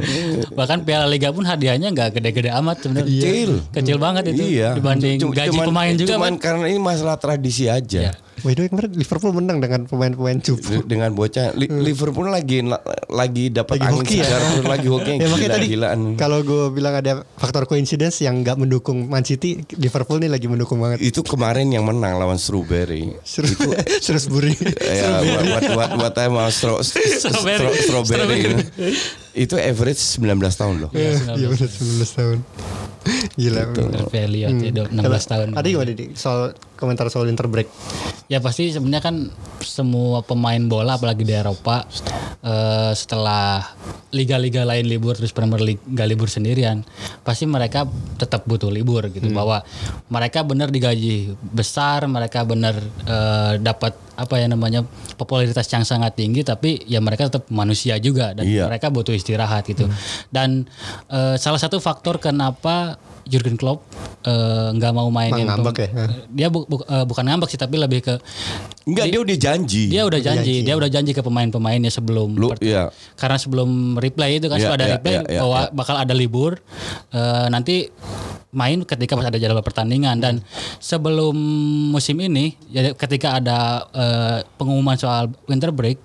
[0.58, 3.08] Bahkan Piala Liga pun hadiahnya nggak gede-gede amat sebenarnya.
[3.08, 3.50] Kecil.
[3.72, 4.76] Kecil banget itu Iya.
[4.76, 6.10] dibanding Cuma- gaji cuman- pemain juga.
[6.12, 6.40] Cuman Pak.
[6.40, 8.00] karena ini masalah tradisi aja.
[8.08, 8.12] Ya.
[8.40, 10.82] By the way kemarin Liverpool menang dengan pemain-pemain cupu.
[10.82, 12.62] Dengan bocah Li- Liverpool lagi
[13.08, 13.84] lagi dapat Hmm.
[13.84, 14.24] Lagi angin hoki ya.
[14.24, 16.00] segar terus lagi hoki yang Ya makanya tadi gila-gilaan.
[16.14, 20.78] kalau gue bilang ada faktor coincidence yang nggak mendukung Man City, Liverpool nih lagi mendukung
[20.78, 20.98] banget.
[21.00, 23.14] Itu kemarin yang menang lawan Strawberry.
[23.22, 23.48] Seru,
[23.98, 24.54] Shrewsbury.
[24.78, 27.78] ya what what what, what time stro, stro- Strawberry.
[27.78, 28.42] strawberry.
[29.34, 30.90] itu average 19 tahun loh.
[30.90, 31.14] Iya
[31.46, 31.70] benar 19
[32.12, 32.38] tahun.
[33.34, 33.62] Gila.
[34.10, 34.92] Elliott ya, Hmm.
[34.92, 35.48] 16 tahun.
[35.54, 37.66] Tadi gimana di soal komentar soal winter break?
[38.28, 39.16] Ya pasti sebenarnya kan
[39.58, 41.82] semua pemain bola apalagi di Eropa
[42.40, 43.64] eh, setelah
[44.08, 46.80] liga-liga lain libur terus Premier League gak libur sendirian
[47.20, 47.84] pasti mereka
[48.16, 49.60] tetap butuh libur gitu bahwa
[50.08, 54.82] mereka benar digaji besar mereka benar eh, dapat apa ya namanya
[55.14, 58.64] popularitas yang sangat tinggi tapi ya mereka tetap manusia juga dan Iya.
[58.66, 59.84] mereka butuh istirahat gitu
[60.28, 60.64] dan
[61.08, 62.96] eh, salah satu faktor kenapa
[63.28, 63.84] Jurgen Klopp
[64.22, 64.32] eh,
[64.72, 65.88] nggak mau mainin ngambek ya?
[66.26, 68.14] dia bu- bu- eh, bukan ngambek sih tapi lebih ke
[68.82, 69.84] Enggak, dia udah janji.
[69.86, 70.64] dia udah janji, janji.
[70.64, 72.88] dia udah janji ke pemain-pemainnya sebelum Lu iya.
[73.14, 75.70] karena sebelum replay itu kan Iya, sudah ada iya, replay iya, iya, bahwa iya.
[75.70, 76.56] bakal ada libur
[77.10, 77.92] eh, nanti
[78.48, 80.40] main ketika pas ada jadwal pertandingan dan
[80.80, 81.36] sebelum
[81.90, 83.58] musim ini ya ketika ada
[83.92, 86.00] eh, pengumuman soal winter break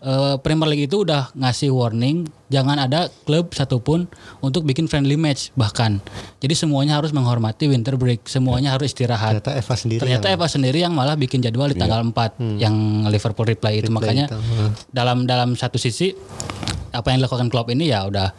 [0.00, 4.08] eh, Premier League itu udah ngasih warning jangan ada klub satupun
[4.40, 6.00] untuk bikin friendly match bahkan.
[6.38, 9.38] Jadi semuanya harus menghormati winter break semuanya harus istirahat.
[9.38, 12.74] Ternyata Eva sendiri Ternyata yang- Eva sendiri yang malah bikin jadwal di tanggal 4 yang
[13.06, 13.92] Liverpool replay itu.
[13.92, 14.70] Makanya itu, hmm.
[14.88, 16.16] dalam dalam satu sisi
[16.88, 18.32] apa yang dilakukan Klopp ini ya udah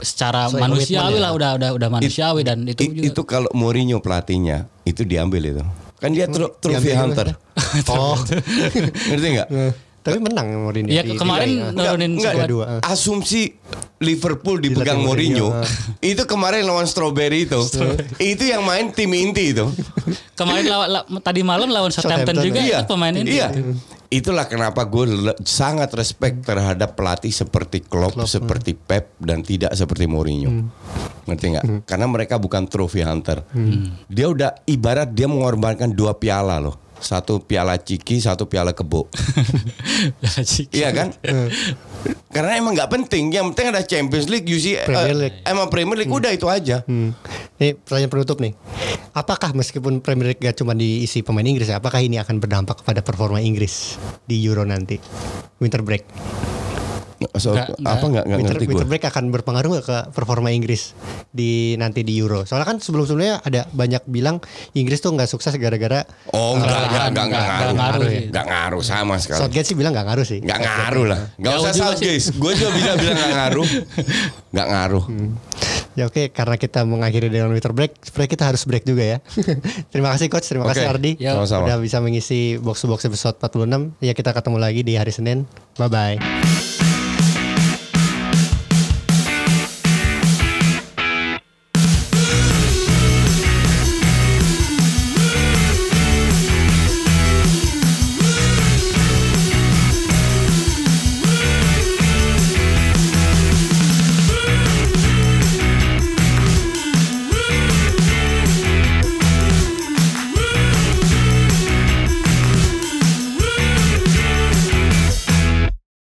[0.00, 3.06] secara Sesuai manusiawi komitmen lah udah udah udah manusiawi dan itu I- juga.
[3.12, 5.64] itu kalau Mourinho pelatihnya itu diambil itu.
[6.00, 7.26] Kan dia tro- trophy Diambil hunter.
[7.92, 8.16] Oh,
[9.12, 9.48] Ngerti nggak?
[10.00, 10.88] Tapi menang Mourinho.
[10.88, 12.64] ya di- di kemarin nurunin Enggak, dua.
[12.80, 13.52] Asumsi
[13.98, 16.00] Liverpool dipegang Mourinho, Mourinho.
[16.10, 17.60] itu kemarin lawan Strawberry itu.
[18.18, 19.68] itu yang main tim inti itu.
[20.32, 22.78] kemarin lawan la- tadi malam lawan Southampton Southampton, juga iya.
[22.78, 23.48] itu pemain ini Iya.
[24.10, 25.06] Itulah kenapa gue
[25.40, 30.66] sangat respect terhadap pelatih seperti Klopp, seperti Pep dan tidak seperti Mourinho.
[31.24, 31.64] Ngerti nggak?
[31.86, 33.46] Karena mereka bukan trophy hunter.
[34.08, 36.89] Dia udah ibarat dia mengorbankan dua piala loh.
[37.00, 39.08] Satu piala ciki, satu piala kebo.
[40.70, 41.12] Iya kan?
[42.34, 43.28] Karena emang nggak penting.
[43.34, 45.38] Yang penting ada Champions League, UC, Premier eh, League.
[45.44, 46.80] emang Premier League udah itu aja.
[46.86, 47.12] Hmm.
[47.60, 48.56] Ini pertanyaan penutup nih.
[49.12, 53.04] Apakah meskipun Premier League gak cuma diisi pemain Inggris ya, apakah ini akan berdampak kepada
[53.04, 54.96] performa Inggris di Euro nanti?
[55.60, 56.04] Winter break.
[57.36, 58.72] So, Nggak- apa nggak nggak Winter, ngerti gue?
[58.72, 60.96] winter break akan berpengaruh nggak ke performa Inggris
[61.28, 62.42] di nanti di Euro?
[62.42, 64.40] Soalnya kan sebelum-sebelumnya ada banyak bilang
[64.72, 67.76] Inggris tuh nggak sukses gara-gara Oh enggak, enggak, enggak, enggak, Nggak ngaruh.
[67.76, 68.50] ngaruh Enggak sih.
[68.50, 69.38] ngaruh sama sekali.
[69.38, 70.38] Southgate sih bilang nggak ngaruh sih.
[70.40, 71.20] Enggak ngaruh lah.
[71.36, 72.24] Enggak Jauh usah juga Southgate.
[72.34, 73.68] Gue juga bisa bilang enggak ngaruh.
[74.52, 75.04] Enggak ngaruh.
[75.90, 79.18] Ya oke, karena kita mengakhiri dengan winter break, sebenarnya kita harus break juga ya.
[79.92, 80.92] terima kasih coach, terima kasih Oke.
[80.96, 81.12] Ardi.
[81.18, 81.34] Ya.
[81.34, 81.66] Sama-sama.
[81.66, 83.98] Udah bisa mengisi box to box episode 46.
[83.98, 85.44] Ya kita ketemu lagi di hari Senin.
[85.76, 86.69] Bye bye.